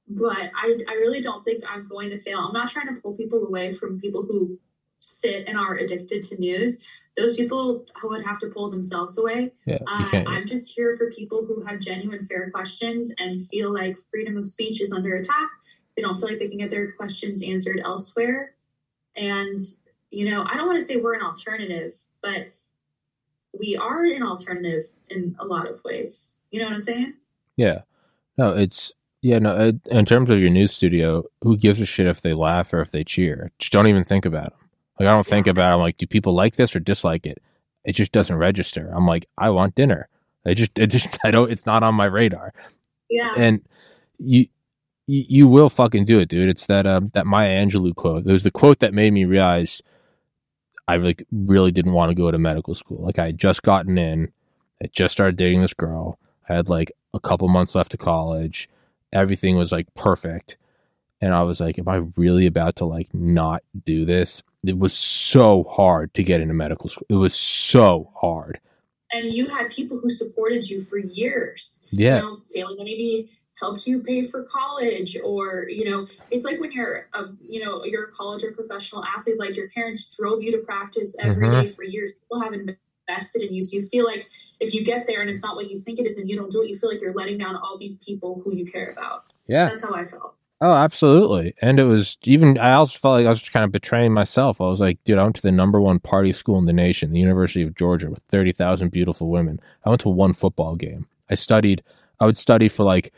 [0.09, 2.39] but I, I really don't think I'm going to fail.
[2.39, 4.59] I'm not trying to pull people away from people who
[4.99, 6.83] sit and are addicted to news.
[7.15, 9.51] Those people would have to pull themselves away.
[9.65, 9.79] Yeah.
[9.85, 10.23] Uh.
[10.27, 14.47] I'm just here for people who have genuine, fair questions and feel like freedom of
[14.47, 15.49] speech is under attack.
[15.95, 18.55] They don't feel like they can get their questions answered elsewhere.
[19.15, 19.59] And,
[20.09, 22.53] you know, I don't want to say we're an alternative, but
[23.57, 26.37] we are an alternative in a lot of ways.
[26.51, 27.15] You know what I'm saying?
[27.57, 27.81] Yeah.
[28.37, 29.39] No, it's yeah.
[29.39, 32.81] No, in terms of your news studio, who gives a shit if they laugh or
[32.81, 33.51] if they cheer?
[33.59, 34.69] Just don't even think about them.
[34.99, 35.73] Like I don't think about.
[35.73, 37.41] I'm like, do people like this or dislike it?
[37.85, 38.91] It just doesn't register.
[38.93, 40.09] I'm like, I want dinner.
[40.45, 41.51] I just, it just, I don't.
[41.51, 42.53] It's not on my radar.
[43.09, 43.33] Yeah.
[43.37, 43.61] And
[44.17, 44.47] you,
[45.07, 46.49] you, you will fucking do it, dude.
[46.49, 48.25] It's that um that Maya Angelou quote.
[48.25, 49.81] It was the quote that made me realize
[50.87, 53.05] I like really didn't want to go to medical school.
[53.05, 54.31] Like I had just gotten in,
[54.83, 56.19] I just started dating this girl.
[56.47, 58.69] I had like a couple months left of college.
[59.13, 60.57] Everything was like perfect.
[61.21, 64.41] And I was like, am I really about to like not do this?
[64.65, 67.05] It was so hard to get into medical school.
[67.09, 68.59] It was so hard.
[69.11, 71.81] and you had people who supported you for years.
[71.91, 72.17] Yeah.
[72.17, 73.29] You know, failing maybe
[73.59, 77.83] helped you pay for college or, you know, it's like when you're a you know,
[77.83, 81.61] you're a college or professional athlete, like your parents drove you to practice every Mhm.
[81.63, 82.11] day for years.
[82.13, 82.53] People have
[83.09, 83.61] invested in you.
[83.61, 84.29] So you feel like
[84.59, 86.51] if you get there and it's not what you think it is and you don't
[86.51, 89.25] do it, you feel like you're letting down all these people who you care about.
[89.47, 89.69] Yeah.
[89.69, 90.35] That's how I felt.
[90.61, 91.53] Oh, absolutely.
[91.61, 94.59] And it was even, I also felt like I was just kind of betraying myself.
[94.59, 97.13] I was like, dude, I went to the number one party school in the nation,
[97.13, 99.61] the University of Georgia, with 30,000 beautiful women.
[99.85, 101.07] I went to one football game.
[101.29, 101.81] I studied,
[102.19, 103.13] I would study for like,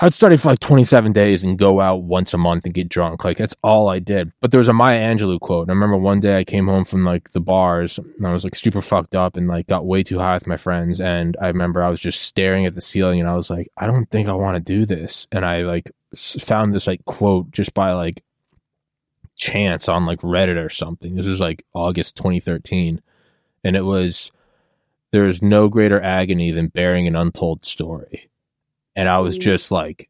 [0.00, 2.88] I would study for like 27 days and go out once a month and get
[2.88, 3.24] drunk.
[3.24, 4.32] Like, that's all I did.
[4.40, 5.62] But there was a Maya Angelou quote.
[5.62, 8.42] And I remember one day I came home from like the bars and I was
[8.42, 11.00] like super fucked up and like got way too high with my friends.
[11.00, 13.86] And I remember I was just staring at the ceiling and I was like, I
[13.86, 15.28] don't think I want to do this.
[15.30, 18.24] And I like found this like quote just by like
[19.36, 21.14] chance on like Reddit or something.
[21.14, 23.00] This was like August 2013.
[23.62, 24.32] And it was,
[25.12, 28.28] there is no greater agony than bearing an untold story
[28.96, 29.42] and I was mm.
[29.42, 30.08] just like,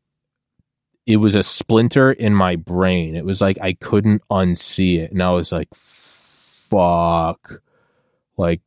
[1.07, 3.15] it was a splinter in my brain.
[3.15, 7.61] It was like I couldn't unsee it, and I was like, "Fuck!"
[8.37, 8.63] Like,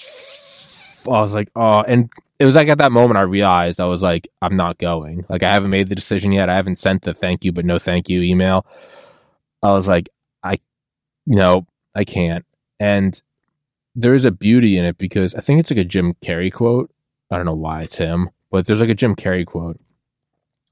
[0.00, 4.02] I was like, "Oh!" And it was like at that moment I realized I was
[4.02, 6.48] like, "I'm not going." Like, I haven't made the decision yet.
[6.48, 8.66] I haven't sent the thank you but no thank you email.
[9.62, 10.08] I was like,
[10.42, 10.58] I,
[11.26, 12.44] no, I can't.
[12.80, 13.20] And
[13.94, 16.90] there is a beauty in it because I think it's like a Jim Carrey quote.
[17.30, 19.80] I don't know why it's him but there's like a Jim Carrey quote.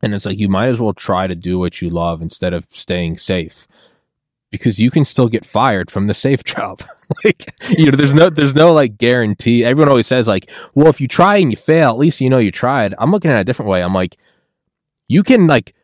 [0.03, 2.65] And it's like you might as well try to do what you love instead of
[2.71, 3.67] staying safe.
[4.53, 6.85] Because you can still get fired from the safe job.
[7.25, 9.65] like you know, there's no there's no like guarantee.
[9.65, 12.39] Everyone always says like, well, if you try and you fail, at least you know
[12.39, 12.95] you tried.
[12.99, 13.83] I'm looking at it a different way.
[13.83, 14.17] I'm like,
[15.09, 15.75] you can like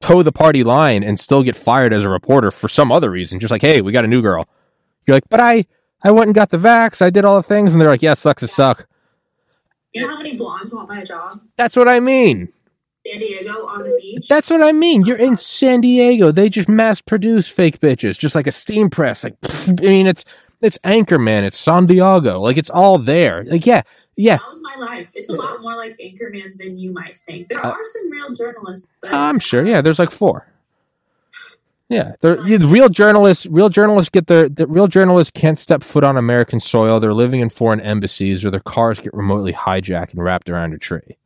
[0.00, 3.38] toe the party line and still get fired as a reporter for some other reason.
[3.38, 4.48] Just like, hey, we got a new girl.
[5.06, 5.66] You're like, but I
[6.02, 8.14] I went and got the vax, I did all the things, and they're like, yeah,
[8.14, 8.86] sucks to suck.
[9.94, 11.40] You know how many blondes want my job?
[11.56, 12.48] That's what I mean.
[13.06, 14.26] San Diego on the beach.
[14.28, 15.04] That's what I mean.
[15.04, 16.32] You're in San Diego.
[16.32, 19.22] They just mass produce fake bitches, just like a steam press.
[19.24, 20.24] Like, pfft, I mean, it's
[20.62, 22.40] it's Anchorman, it's San Diego.
[22.40, 23.44] Like, it's all there.
[23.44, 23.82] Like, yeah,
[24.16, 24.38] yeah.
[24.38, 25.08] That was my life.
[25.14, 27.48] It's a lot more like Anchorman than you might think.
[27.50, 28.96] There Uh, are some real journalists.
[29.02, 29.64] But I'm sure.
[29.64, 30.48] Yeah, there's like four.
[31.90, 33.46] Yeah, they're, the real journalists.
[33.46, 34.48] Real journalists get their.
[34.48, 36.98] The real journalists can't step foot on American soil.
[36.98, 40.78] They're living in foreign embassies, or their cars get remotely hijacked and wrapped around a
[40.78, 41.18] tree.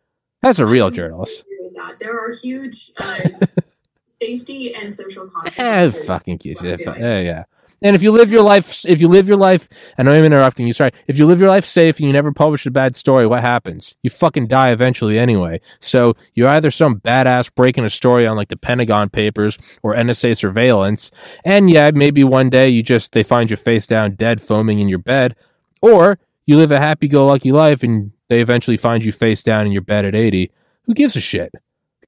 [0.42, 1.42] That's a real journalist.
[1.42, 2.00] agree with that.
[2.00, 3.18] There are huge uh,
[4.20, 6.06] safety and social consequences.
[6.06, 6.40] fucking.
[6.42, 7.44] Yeah, doing fu- yeah, yeah.
[7.82, 10.66] And if you live your life, if you live your life, I know I'm interrupting
[10.66, 10.72] you.
[10.72, 10.90] Sorry.
[11.06, 13.94] If you live your life safe and you never publish a bad story, what happens?
[14.02, 15.60] You fucking die eventually anyway.
[15.80, 20.36] So you're either some badass breaking a story on like the Pentagon Papers or NSA
[20.36, 21.10] surveillance,
[21.44, 24.88] and yeah, maybe one day you just they find you face down dead, foaming in
[24.88, 25.36] your bed,
[25.80, 29.82] or you live a happy-go-lucky life and they eventually find you face down in your
[29.82, 30.50] bed at 80.
[30.84, 31.52] Who gives a shit?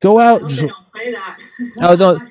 [0.01, 0.49] Go I out.
[0.49, 1.39] Just, they don't play that.
[1.81, 2.29] Oh, don't-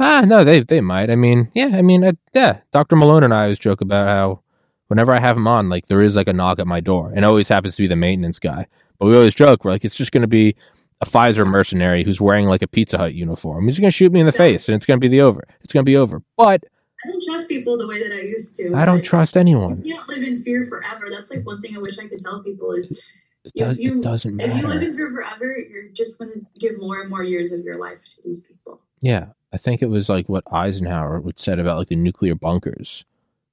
[0.00, 1.10] Ah, no, they they might.
[1.10, 2.58] I mean, yeah, I mean, uh, yeah.
[2.72, 4.40] Doctor Malone and I always joke about how
[4.88, 7.18] whenever I have him on, like there is like a knock at my door, and
[7.20, 8.66] it always happens to be the maintenance guy.
[8.98, 10.56] But we always joke, we're like, it's just going to be
[11.00, 13.66] a Pfizer mercenary who's wearing like a Pizza Hut uniform.
[13.68, 14.38] He's going to shoot me in the Yeah.
[14.38, 15.44] face, and it's going to be the over.
[15.60, 16.20] It's going to be over.
[16.36, 16.64] But
[17.04, 18.74] I don't trust people the way that I used to.
[18.74, 19.82] I don't but trust anyone.
[19.84, 21.06] You can't live in fear forever.
[21.10, 23.00] That's like one thing I wish I could tell people is
[23.44, 26.32] It, if does, you it doesn't if you live in fear forever, you're just going
[26.32, 28.80] to give more and more years of your life to these people.
[29.00, 33.04] Yeah, I think it was like what Eisenhower would said about like the nuclear bunkers.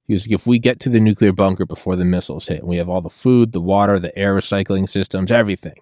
[0.06, 2.68] He was like, if we get to the nuclear bunker before the missiles hit, and
[2.68, 5.80] we have all the food, the water, the air recycling systems, everything,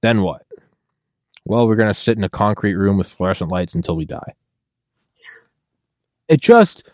[0.00, 0.46] then what?
[1.44, 4.34] Well, we're gonna sit in a concrete room with fluorescent lights until we die.
[6.28, 6.84] It just,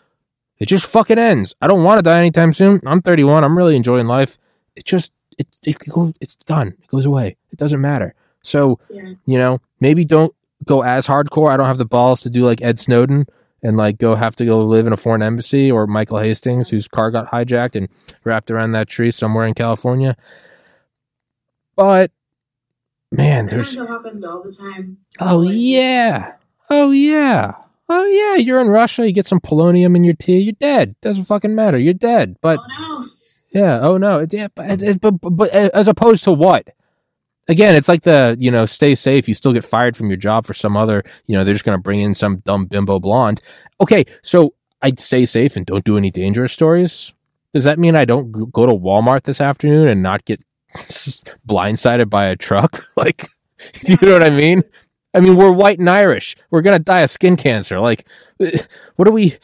[0.58, 1.54] it just fucking ends.
[1.60, 2.80] I don't want to die anytime soon.
[2.86, 3.42] I'm 31.
[3.42, 4.38] I'm really enjoying life.
[4.76, 6.68] It just, it, it goes, it's gone.
[6.68, 7.36] It goes away.
[7.52, 8.14] It doesn't matter.
[8.42, 9.12] So Yeah.
[9.26, 11.50] you know, maybe don't go as hardcore.
[11.50, 13.26] I don't have the balls to do like Ed Snowden
[13.62, 16.86] and like go have to go live in a foreign embassy or Michael Hastings, whose
[16.86, 17.88] car got hijacked and
[18.24, 20.16] wrapped around that tree somewhere in California.
[21.76, 22.10] But
[23.10, 24.98] man, there's that happens all the time.
[25.20, 26.32] oh Like, yeah,
[26.70, 27.54] oh yeah,
[27.88, 28.36] oh yeah.
[28.36, 29.06] You're in Russia.
[29.06, 30.38] You get some polonium in your tea.
[30.38, 30.94] You're dead.
[31.02, 31.78] Doesn't fucking matter.
[31.78, 32.36] You're dead.
[32.40, 33.03] But Oh
[33.54, 33.80] yeah.
[33.80, 34.26] Oh no.
[34.30, 34.48] Yeah.
[34.54, 36.68] But, but, but, but as opposed to what?
[37.46, 39.28] Again, it's like the you know, stay safe.
[39.28, 41.04] You still get fired from your job for some other.
[41.26, 43.40] You know, they're just going to bring in some dumb bimbo blonde.
[43.80, 47.12] Okay, so I'd stay safe and don't do any dangerous stories.
[47.54, 50.40] Does that mean I don't go to Walmart this afternoon and not get
[51.46, 52.84] blindsided by a truck?
[52.96, 53.28] like,
[53.86, 54.62] you know what I mean?
[55.14, 56.36] I mean, we're white and Irish.
[56.50, 57.80] We're gonna die of skin cancer.
[57.80, 58.06] Like,
[58.96, 59.36] what are we?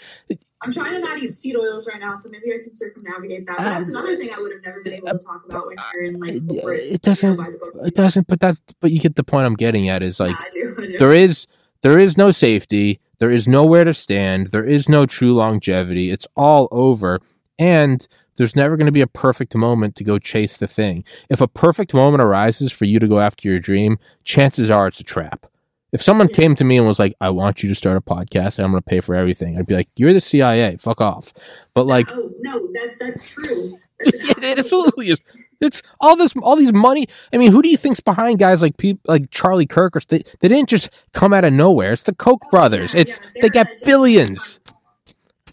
[0.62, 3.56] I'm trying to not eat seed oils right now, so maybe I can circumnavigate that.
[3.56, 3.90] But that's ah.
[3.90, 6.32] another thing I would have never been able to talk about when you're in like
[6.32, 6.80] uh, corporate.
[6.80, 7.30] It doesn't.
[7.30, 7.86] You know, by the.
[7.86, 8.26] It doesn't.
[8.26, 8.60] But that's.
[8.80, 10.02] But you get the point I'm getting at.
[10.02, 10.98] Is like Yeah, I do, I do.
[10.98, 11.46] there is
[11.82, 16.26] there is no safety there is nowhere to stand there is no true longevity it's
[16.36, 17.20] all over
[17.58, 18.06] and
[18.36, 21.48] there's never going to be a perfect moment to go chase the thing if a
[21.48, 25.46] perfect moment arises for you to go after your dream chances are it's a trap
[25.93, 28.59] If someone came to me and was like, "I want you to start a podcast
[28.59, 31.32] and I'm going to pay for everything," I'd be like, "You're the CIA, fuck off."
[31.74, 33.78] But like, oh no, that's that's true.
[34.01, 35.18] That's it absolutely is.
[35.61, 37.07] It's all this, all these money.
[37.34, 39.95] I mean, who do you think's behind guys like people like Charlie Kirk?
[39.95, 41.93] Or they, they didn't just come out of nowhere.
[41.93, 42.95] It's the Koch brothers.
[42.95, 44.59] Oh, yeah, It's yeah, they got billions.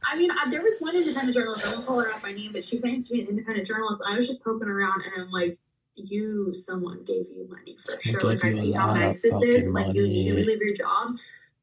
[0.02, 1.68] I mean, I, there was one independent journalist.
[1.68, 4.02] I won't call her out by name, but she claims to be an independent journalist.
[4.08, 5.58] I was just poking around, and I'm like,
[5.98, 8.22] "You, someone gave you money for sure.
[8.22, 9.66] Like, I see how nice this is.
[9.68, 10.28] fucking Like, you money.
[10.28, 11.18] immediately leave your job."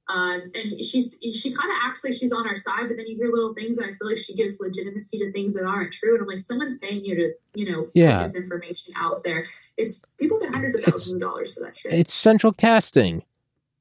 [0.06, 3.16] Uh, and she's she kind of acts like she's on our side, but then you
[3.16, 6.12] hear little things, and I feel like she gives legitimacy to things that aren't true.
[6.12, 8.22] And I'm like, someone's paying you to, you know, Yeah.
[8.22, 9.46] this information out there.
[9.78, 11.92] It's people get hundreds of It's- thousands of dollars for that shit.
[11.94, 13.22] It's central casting.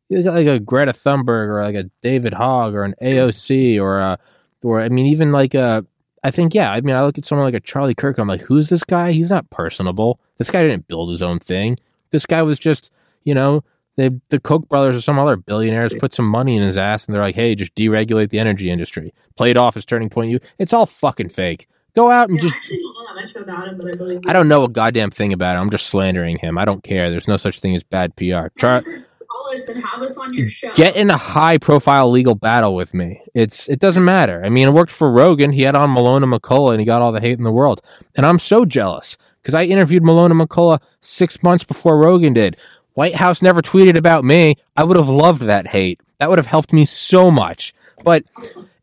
[0.08, 3.99] You got like a Greta Thunberg or like a David Hogg or an AOC or
[3.99, 4.18] a,
[4.64, 5.86] or I mean, even like a.
[6.24, 6.71] I think yeah.
[6.71, 8.17] I mean, I look at someone like a Charlie Kirk.
[8.17, 9.11] I'm like, who's this guy?
[9.11, 10.19] He's not personable.
[10.38, 11.78] This guy didn't build his own thing.
[12.11, 12.91] This guy was just,
[13.24, 13.63] you know,
[13.95, 17.13] the the Koch brothers or some other billionaires put some money in his ass, and
[17.13, 19.13] they're like, hey, just deregulate the energy industry.
[19.36, 20.32] Play it off as turning point.
[20.32, 21.67] You, it's all fucking fake.
[21.95, 23.95] Go out and yeah, just I actually don't know that much about him, but I
[23.95, 25.61] believe I don't know a goddamn thing about him.
[25.61, 26.57] I'm just slandering him.
[26.57, 27.11] I don't care.
[27.11, 28.47] There's no such thing as bad PR.
[28.57, 28.82] Try,
[29.34, 30.72] Call us and have us on your show.
[30.74, 33.20] get in a high profile legal battle with me.
[33.34, 34.44] It's it doesn't matter.
[34.46, 35.52] I mean, it worked for Rogan.
[35.52, 37.82] He had on Malone and McCullough, and he got all the hate in the world.
[38.16, 42.58] And I'm so jealous because I interviewed Malone and McCullough six months before Rogan did.
[42.94, 44.56] White House never tweeted about me.
[44.78, 46.00] I would have loved that hate.
[46.20, 47.74] That would have helped me so much.
[48.04, 48.24] But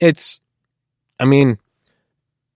[0.01, 0.41] it's,
[1.21, 1.59] I mean,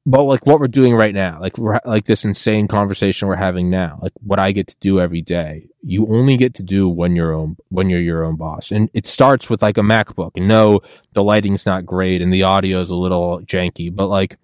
[0.06, 3.70] but like what we're doing right now, like we're like this insane conversation we're having
[3.70, 7.16] now, like what I get to do every day, you only get to do when
[7.16, 10.32] you're own when you're your own boss, and it starts with like a MacBook.
[10.36, 10.80] And no,
[11.14, 14.36] the lighting's not great and the audio is a little janky, but like,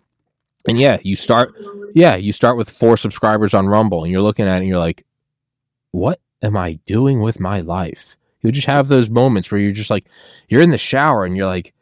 [0.67, 1.55] and yeah, you start,
[1.95, 4.79] yeah, you start with four subscribers on Rumble, and you're looking at it, and you're
[4.79, 5.05] like,
[5.91, 8.17] what am I doing with my life?
[8.41, 10.07] You just have those moments where you're just like,
[10.49, 11.75] you're in the shower, and you're like,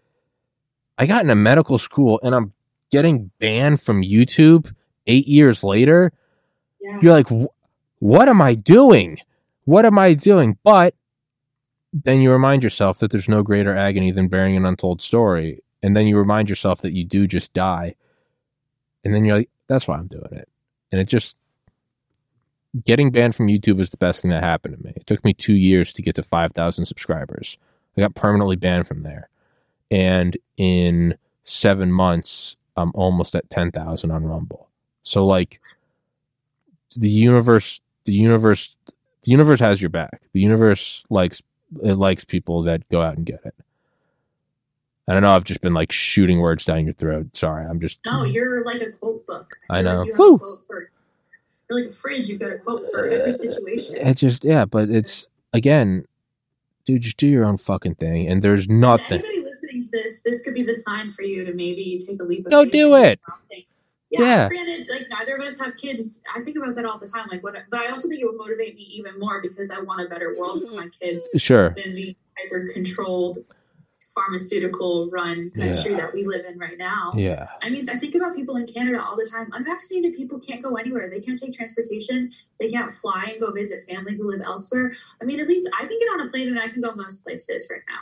[0.96, 2.52] I got into medical school, and I'm
[2.90, 4.74] getting banned from YouTube
[5.06, 6.12] eight years later,
[6.80, 6.98] Yeah.
[7.02, 7.28] you're like,
[7.98, 9.18] what am I doing?
[9.64, 10.56] What am I doing?
[10.62, 10.94] But
[11.92, 15.62] then you remind yourself that there's no greater agony than bearing an untold story.
[15.82, 17.94] And then you remind yourself that you do just die.
[19.04, 20.48] And then you're like, that's why I'm doing it.
[20.92, 21.36] And it just,
[22.84, 24.92] getting banned from YouTube was the best thing that happened to me.
[24.96, 27.56] It took me two years to get to 5,000 subscribers.
[27.96, 29.28] I got permanently banned from there.
[29.90, 34.68] And in seven months, I'm almost at 10,000 on Rumble.
[35.02, 35.60] So, like,
[36.96, 40.22] the universe, the universe, the universe has your back.
[40.32, 41.42] The universe likes,
[41.82, 43.54] it likes people that go out and get it.
[45.06, 47.34] And I know I've just been like shooting words down your throat.
[47.34, 47.98] Sorry, I'm just.
[48.04, 49.56] No, you're like a quote book.
[49.70, 49.98] I feel know.
[50.00, 50.90] Like you quote for,
[51.68, 52.28] you're like a fridge.
[52.28, 53.96] You've got a quote for every situation.
[53.96, 56.06] It just, yeah, but it's, again,
[56.88, 58.26] dude, just do your own fucking thing.
[58.28, 59.18] And there's nothing.
[59.18, 62.24] Anybody listening to this, this could be the sign for you to maybe take a
[62.24, 63.20] leap of Go do it.
[64.10, 64.48] Yeah, Yeah.
[64.48, 66.22] Granted, like neither of us have kids.
[66.34, 67.28] I think about that all the time.
[67.30, 67.56] Like, what?
[67.70, 70.34] But I also think it would motivate me even more because I want a better
[70.38, 70.76] world for mm-hmm.
[70.76, 71.74] my kids Sure.
[71.76, 73.40] than the hyper controlled,
[74.18, 77.12] pharmaceutical run country that we live in right now.
[77.16, 77.48] Yeah.
[77.62, 79.48] I mean, I think about people in Canada all the time.
[79.52, 81.08] Unvaccinated people can't go anywhere.
[81.08, 82.32] They can't take transportation.
[82.58, 84.92] They can't fly and go visit family who live elsewhere.
[85.22, 87.22] I mean, at least I can get on a plane and I can go most
[87.22, 88.00] places right now,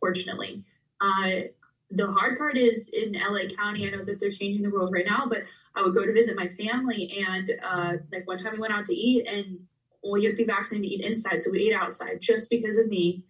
[0.00, 0.64] fortunately.
[1.00, 1.48] Uh,
[1.90, 3.86] the hard part is in LA County.
[3.86, 5.44] I know that they're changing the rules right now, but
[5.74, 7.24] I would go to visit my family.
[7.26, 9.60] And uh, like one time we went out to eat, and
[10.02, 11.40] well, you have to be vaccinated to eat inside.
[11.40, 13.24] So we ate outside just because of me.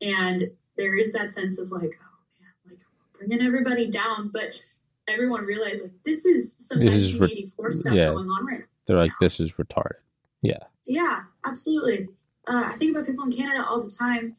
[0.00, 2.80] And there is that sense of like, oh man, like
[3.18, 4.30] bringing everybody down.
[4.32, 4.62] But
[5.08, 8.08] everyone realized like this is some This is re- 1984 stuff yeah.
[8.08, 8.66] going on right now.
[8.86, 10.00] They're like, this is retarded.
[10.42, 10.58] Yeah.
[10.84, 12.08] Yeah, absolutely.
[12.46, 14.36] Uh, I think about people in Canada all the time.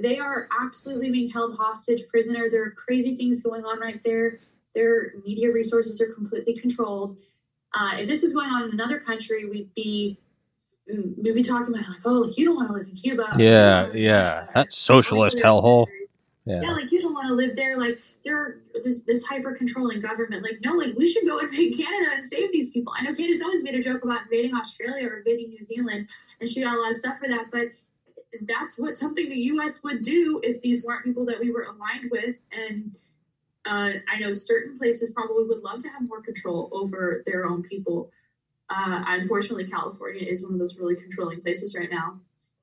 [0.00, 2.48] They are absolutely being held hostage, prisoner.
[2.50, 4.40] There are crazy things going on right there.
[4.74, 7.18] Their media resources are completely controlled.
[7.74, 10.18] Uh, if this was going on in another country, we'd be
[10.88, 13.34] we'd be talking about like, oh, you don't want to live in Cuba.
[13.38, 13.82] Yeah.
[13.82, 14.46] wanna live in Yeah.
[14.54, 15.86] That socialist You don't wanna live hellhole.
[16.48, 16.62] Yeah.
[16.62, 17.78] Yeah, like you don't want to live there.
[17.78, 20.42] Like they're this this hyper controlling government.
[20.42, 22.94] Like no, like we should go invade Canada and save these people.
[22.98, 26.08] I know Candace Owens made a joke about invading Australia or invading New Zealand,
[26.40, 27.50] and she got a lot of stuff for that.
[27.52, 27.68] But
[28.46, 29.82] that's what something the U.S.
[29.82, 32.36] would do if these weren't people that we were aligned with.
[32.50, 32.92] And
[33.66, 37.62] uh, I know certain places probably would love to have more control over their own
[37.62, 38.10] people.
[38.70, 42.20] Uh, unfortunately, California is one of those really controlling places right now.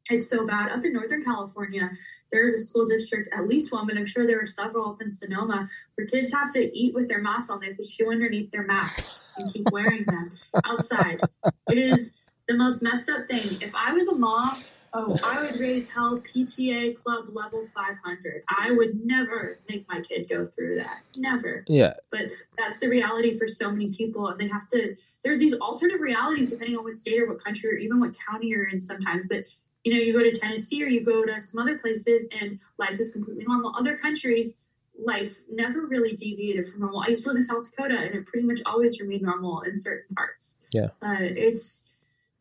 [0.10, 0.72] It's so bad.
[0.72, 1.90] Up in Northern California,
[2.32, 5.12] there's a school district, at least one, but I'm sure there are several up in
[5.12, 7.60] Sonoma, where kids have to eat with their masks on.
[7.60, 10.34] They have to chew underneath their masks and keep wearing them
[10.64, 11.22] outside.
[11.70, 12.12] It is
[12.48, 13.58] the most messed up thing.
[13.62, 14.64] If I was a mom
[14.98, 18.44] Oh, I would raise hell PTA club level 500.
[18.48, 21.02] I would never make my kid go through that.
[21.18, 21.66] Never.
[21.68, 21.96] Yeah.
[22.12, 22.28] But
[22.58, 24.28] that's the reality for so many people.
[24.30, 27.70] And they have to, there's these alternate realities depending on what state or what country
[27.72, 29.28] or even what county you're in sometimes.
[29.28, 29.44] But,
[29.84, 32.98] you know, you go to Tennessee or you go to some other places and life
[32.98, 33.76] is completely normal.
[33.78, 34.60] Other countries,
[34.98, 37.02] life never really deviated from normal.
[37.02, 39.76] I used to live in South Dakota and it pretty much always remained normal in
[39.76, 40.62] certain parts.
[40.72, 40.92] Yeah.
[41.02, 41.85] Uh, it's,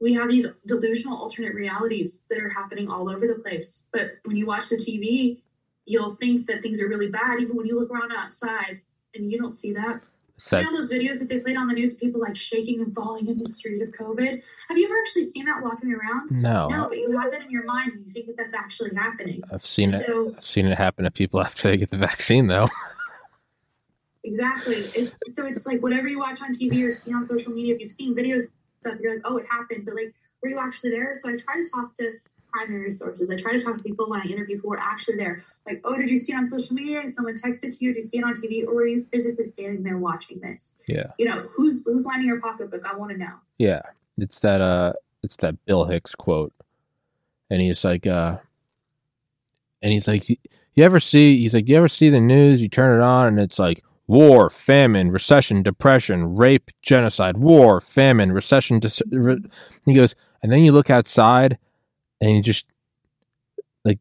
[0.05, 3.87] we have these delusional alternate realities that are happening all over the place.
[3.91, 5.41] But when you watch the TV,
[5.87, 8.83] you'll think that things are really bad, even when you look around outside
[9.15, 10.03] and you don't see that.
[10.37, 12.95] So, You know those videos that they played on the news, people like shaking and
[12.95, 14.45] falling in the street of COVID.
[14.69, 16.31] Have you ever actually seen that walking around?
[16.33, 18.95] no, No, but you have that in your mind and you think that that's actually
[18.95, 19.43] happening.
[19.51, 20.05] I've seen it.
[20.37, 22.69] I've seen it happen to people after they get the vaccine, though.
[24.25, 27.77] exactly, it's so it's like whatever you watch on TV or see on social media.
[27.77, 28.49] If you've seen videos
[28.85, 31.15] stuff, you're like, oh, it happened, but like, were you actually there?
[31.17, 32.13] So I try to talk to
[32.55, 33.31] primary sources.
[33.31, 35.43] I try to talk to people when I interview who were actually there.
[35.67, 37.93] Like, oh, did you see it on social media and someone texted to you?
[37.93, 40.77] Did you see it on TV, or were you physically standing there watching this?
[40.87, 41.13] Yeah.
[41.19, 42.83] You know, who's who's lining your pocketbook?
[42.87, 43.35] I want to know.
[43.59, 43.83] Yeah,
[44.19, 46.53] it's that uh, it's that Bill Hicks quote,
[47.51, 48.37] and he's like, uh,
[49.83, 51.39] and he's like, you ever see?
[51.39, 52.63] He's like, do you ever see the news?
[52.63, 58.33] You turn it on, and it's like war, famine, recession, depression, rape, genocide, war, famine,
[58.33, 58.81] recession.
[59.11, 59.43] Re-.
[59.87, 61.59] He goes, and then you look outside,
[62.21, 62.67] and you just
[63.85, 63.99] like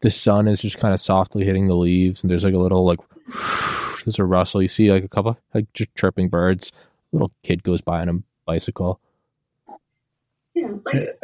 [0.00, 2.84] the sun is just kind of softly hitting the leaves, and there's like a little
[2.84, 3.00] like
[4.04, 4.62] there's a rustle.
[4.62, 6.72] You see like a couple like just chirping birds.
[7.12, 9.00] A little kid goes by on a bicycle.
[10.54, 11.18] Yeah, like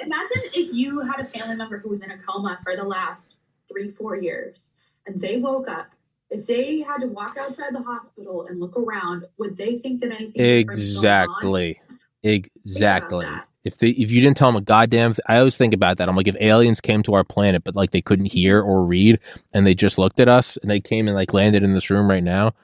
[0.00, 3.36] imagine if you had a family member who was in a coma for the last
[3.68, 4.72] three, four years,
[5.06, 5.88] and they woke up.
[6.32, 10.12] If they had to walk outside the hospital and look around, would they think that
[10.12, 11.12] anything different was going on?
[11.44, 11.80] Exactly.
[12.24, 13.44] Exactly.
[13.64, 16.08] If they if you didn't tell them a goddamn, I always think about that.
[16.08, 19.20] I'm like, if aliens came to our planet, but like they couldn't hear or read,
[19.52, 22.10] and they just looked at us, and they came and like landed in this room
[22.10, 22.54] right now,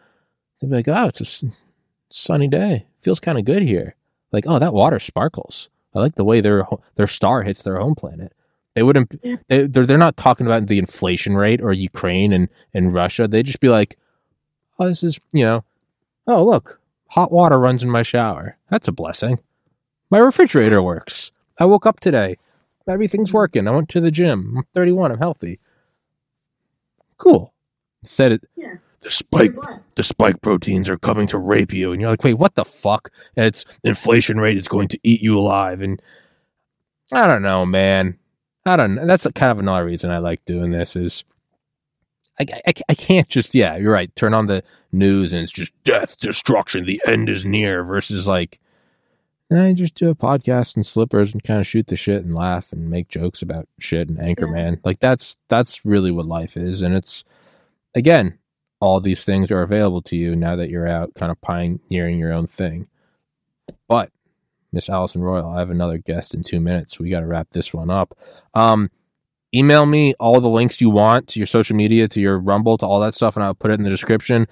[0.60, 1.52] they'd be like, oh, it's a
[2.10, 2.86] sunny day.
[3.02, 3.96] Feels kind of good here.
[4.32, 5.68] Like, oh, that water sparkles.
[5.94, 6.66] I like the way their
[6.96, 8.32] their star hits their home planet.
[8.78, 9.18] They wouldn't.
[9.24, 9.36] Yeah.
[9.48, 13.26] They, they're they're not talking about the inflation rate or Ukraine and and Russia.
[13.26, 13.98] They'd just be like,
[14.78, 15.64] oh, this is you know,
[16.28, 18.56] oh look, hot water runs in my shower.
[18.70, 19.40] That's a blessing.
[20.10, 21.32] My refrigerator works.
[21.58, 22.36] I woke up today.
[22.86, 23.66] Everything's working.
[23.66, 24.54] I went to the gym.
[24.58, 25.10] I'm 31.
[25.10, 25.58] I'm healthy.
[27.16, 27.52] Cool.
[28.04, 28.44] Said it.
[28.54, 29.56] Yeah, The spike
[29.96, 33.10] the spike proteins are coming to rape you and you're like wait what the fuck
[33.34, 36.00] and it's inflation rate is going to eat you alive and
[37.12, 38.17] i don't know man
[38.68, 39.06] i don't know.
[39.06, 41.24] That's kind of another reason i like doing this is
[42.40, 44.14] I, I, I can't just yeah you're right.
[44.14, 44.62] Turn on the
[44.92, 46.84] news and it's just death destruction.
[46.84, 48.60] The end is near versus like
[49.50, 52.70] I just do a podcast in slippers and kind of shoot the shit and laugh
[52.70, 54.78] and make jokes about shit and Anchorman.
[54.84, 57.24] Like that's that's really what life is, and it's
[57.94, 58.38] again
[58.80, 62.32] all these things are available to you now that you're out kind of pioneering your
[62.32, 62.86] own thing.
[63.88, 64.10] But
[64.72, 66.98] Miss Allison Royal, I have another guest in two minutes.
[66.98, 68.16] We got to wrap this one up.
[68.54, 68.90] Um,
[69.54, 72.86] email me all the links you want to your social media, to your Rumble, to
[72.86, 74.46] all that stuff, and I'll put it in the description.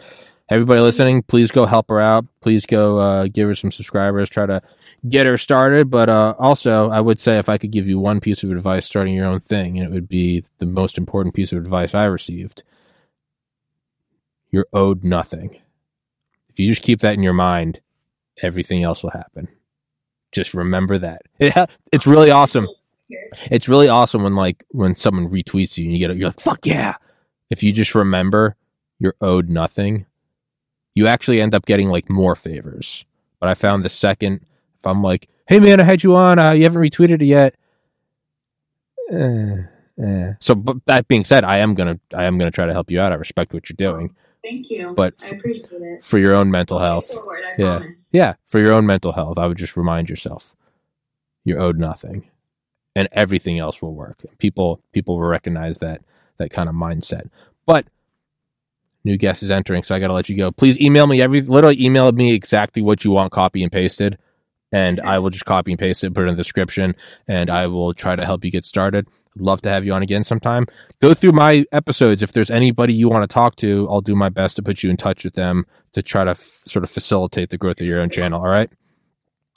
[0.49, 2.25] Everybody listening, please go help her out.
[2.41, 4.31] Please go uh, give her some subscribers.
[4.31, 4.62] Try to
[5.09, 5.91] get her started.
[5.91, 8.87] But uh, also, I would say if I could give you one piece of advice
[8.87, 12.05] starting your own thing, and it would be the most important piece of advice I
[12.05, 12.62] received
[14.51, 15.61] you're owed nothing.
[16.49, 17.81] If you just keep that in your mind,
[18.43, 19.49] everything else will happen.
[20.37, 21.22] Just remember that.
[21.41, 22.68] Yeah, it's really awesome.
[23.51, 26.41] It's really awesome when like when someone retweets you and you get it, you're like
[26.41, 26.97] fuck yeah.
[27.49, 28.55] If you just remember
[28.99, 30.05] you're owed nothing,
[30.95, 33.07] you actually end up getting like more favors.
[33.41, 34.45] But I found the second
[34.78, 37.55] if I'm like, hey man, I had you on, uh, you haven't retweeted it yet.
[39.11, 39.57] Eh,
[40.03, 40.32] eh.
[40.41, 43.01] So, but that being said, I am gonna I am gonna try to help you
[43.01, 43.12] out.
[43.12, 44.14] I respect what you're doing
[44.47, 44.94] Thank you.
[44.94, 46.05] But- I appreciate it.
[46.05, 47.09] for your own mental health.
[47.09, 47.78] Forward, Yeah.
[47.78, 48.09] promise.
[48.12, 50.55] Yeah, for your own mental health, I would just remind yourself
[51.44, 52.26] you're owed nothing,
[52.94, 54.24] and everything else will work.
[54.38, 56.03] People people will recognize that
[56.38, 57.28] that kind of mindset.
[57.66, 57.86] But
[59.05, 60.51] new guest is entering, so I got to let you go.
[60.53, 64.18] Please email me every literally email me exactly what you want, copy and pasted,
[64.72, 66.94] and I will just copy and paste it, put it in the description,
[67.26, 69.09] and I will try to help you get started.
[69.39, 70.66] Love to have you on again sometime.
[71.01, 72.22] Go through my episodes.
[72.22, 74.91] If there's anybody you want to talk to, I'll do my best to put you
[74.91, 78.01] in touch with them to try to f- sort of facilitate the growth of your
[78.01, 78.41] own channel.
[78.41, 78.70] All right.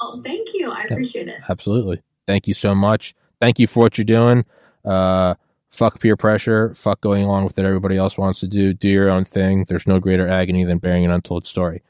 [0.02, 0.72] Oh, thank you.
[0.72, 1.42] I appreciate it.
[1.50, 2.02] Absolutely.
[2.28, 3.16] Thank you so much.
[3.42, 4.46] Thank you for what you're doing.
[4.86, 5.36] Uh,
[5.70, 6.74] fuck peer pressure.
[6.76, 8.74] Fuck going along with what everybody else wants to do.
[8.74, 9.66] Do your own thing.
[9.68, 11.82] There's no greater agony than bearing an untold story.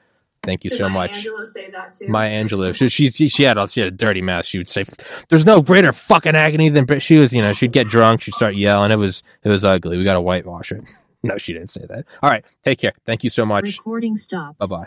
[0.43, 1.25] Thank you Did so Maya much.
[1.25, 2.05] Angelou say that too?
[2.07, 2.73] Maya Angelou.
[2.75, 4.45] She, she she she had a she had a dirty mouth.
[4.45, 4.85] She would say,
[5.29, 8.21] "There's no greater fucking agony than." Brit-" She was, you know, she'd get drunk.
[8.21, 8.91] She'd start yelling.
[8.91, 9.97] It was it was ugly.
[9.97, 10.89] We got to whitewash it.
[11.21, 12.05] No, she didn't say that.
[12.23, 12.93] All right, take care.
[13.05, 13.77] Thank you so much.
[13.77, 14.57] Recording stopped.
[14.57, 14.85] Bye bye.